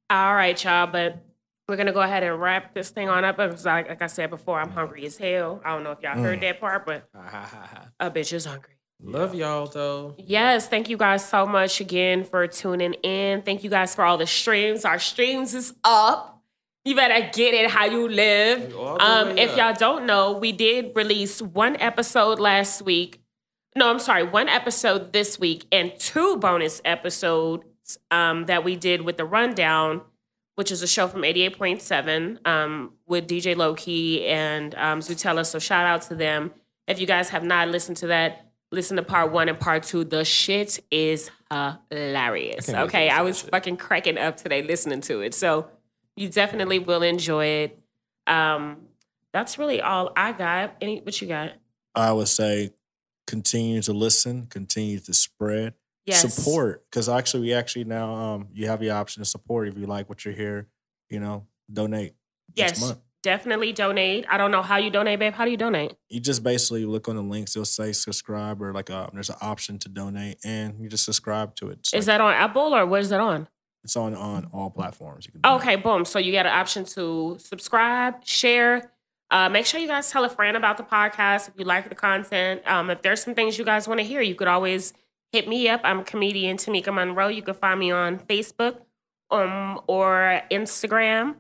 [0.10, 1.24] All right, y'all, but
[1.68, 4.30] we're gonna go ahead and wrap this thing on up because like, like I said
[4.30, 4.74] before, I'm mm.
[4.74, 5.62] hungry as hell.
[5.66, 6.42] I don't know if y'all heard mm.
[6.42, 7.10] that part, but
[8.00, 8.77] a bitch is hungry.
[9.02, 10.16] Love y'all though.
[10.18, 13.42] Yes, thank you guys so much again for tuning in.
[13.44, 14.86] Thank you guys for all the streams.
[14.86, 16.42] Our streams is up.
[16.84, 18.74] You better get it how you live.
[18.76, 19.58] Um, if up.
[19.58, 23.22] y'all don't know, we did release one episode last week.
[23.76, 27.66] No, I'm sorry, one episode this week and two bonus episodes
[28.10, 30.02] um, that we did with the rundown,
[30.56, 35.46] which is a show from 88.7 um, with DJ Lowkey and um, Zutella.
[35.46, 36.54] So shout out to them.
[36.88, 40.04] If you guys have not listened to that, listen to part one and part two.
[40.04, 41.30] The shit is
[41.90, 42.70] hilarious.
[42.70, 45.34] I can't wait to Okay, I was fucking cracking up today listening to it.
[45.34, 45.68] So
[46.16, 47.80] you definitely will enjoy it.
[48.26, 48.88] Um,
[49.34, 50.76] that's really all I got.
[50.82, 51.54] Any what you got?
[51.96, 52.72] I would say
[53.26, 55.74] continue to listen, continue to spread,
[56.06, 56.34] Yes.
[56.34, 56.86] support.
[56.90, 60.10] Because actually, we actually now um you have the option to support if you like
[60.10, 60.68] what you hear.
[61.10, 62.16] You know, donate.
[62.56, 62.94] Yes.
[63.28, 64.26] Definitely donate.
[64.30, 65.34] I don't know how you donate, babe.
[65.34, 65.94] How do you donate?
[66.08, 67.58] You just basically look on the links.
[67.58, 71.54] It'll say subscribe or like uh there's an option to donate, and you just subscribe
[71.56, 71.80] to it.
[71.80, 73.50] It's Is like- that on Apple or what is that on?
[73.84, 75.26] It's on on all platforms.
[75.26, 76.06] You can Okay, boom.
[76.06, 78.94] So you get an option to subscribe, share.
[79.30, 81.96] Uh, make sure you guys tell a friend about the podcast if you like the
[81.96, 82.62] content.
[82.66, 84.94] Um, if there's some things you guys want to hear, you could always
[85.34, 85.82] hit me up.
[85.84, 87.28] I'm comedian Tamika Monroe.
[87.28, 88.78] You can find me on Facebook
[89.32, 91.36] um, or Instagram.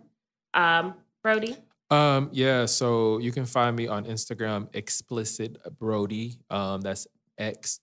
[0.53, 1.55] Um, Brody.
[1.89, 6.37] Um, yeah, so you can find me on Instagram, explicit Brody.
[6.49, 7.07] Um, that's
[7.37, 7.79] X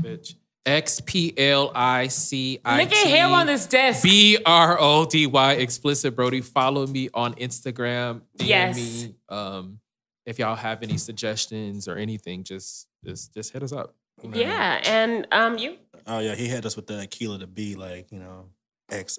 [0.00, 0.34] bitch.
[0.64, 4.04] X P L I C I Look at him on this desk.
[4.04, 6.40] B R O D Y explicit Brody.
[6.40, 8.20] Follow me on Instagram.
[8.38, 8.76] DM Yes.
[8.76, 9.14] me.
[9.28, 9.80] Um,
[10.24, 13.96] if y'all have any suggestions or anything, just just just hit us up.
[14.22, 14.38] you know?
[14.38, 15.78] Yeah, and um, you.
[16.06, 18.44] Oh yeah, he had us with the Aquila to be like you know
[18.88, 19.18] X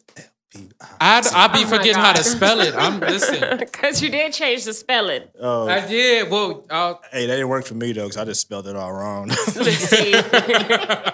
[0.55, 1.17] L P I.
[1.17, 2.75] I'd, oh I'd be Oh my forgetting how to spell it.
[2.75, 3.57] I'm listen.
[3.57, 5.23] Because you did change the spelling.
[5.39, 6.29] Oh, I did.
[6.29, 8.91] Well, I'll, hey, that didn't work for me though, because I just spelled it all
[8.93, 9.29] wrong.
[9.29, 10.13] Let's see.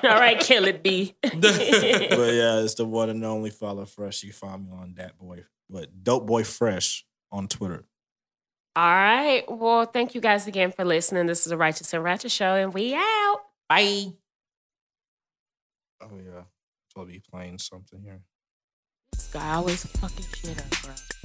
[0.10, 1.16] All right, kill it, B.
[1.22, 4.24] but yeah, it's the one and only follow fresh.
[4.24, 7.86] You find me on that boy, but dope boy fresh on Twitter.
[8.76, 9.44] All right.
[9.48, 11.26] Well, thank you guys again for listening.
[11.26, 13.38] This is a Righteous and Ratchet show, and we out.
[13.68, 14.14] Bye.
[16.02, 16.44] Oh yeah,
[16.88, 18.22] so I'll be playing something here.
[19.32, 21.19] Guy always fucking shit up, bro.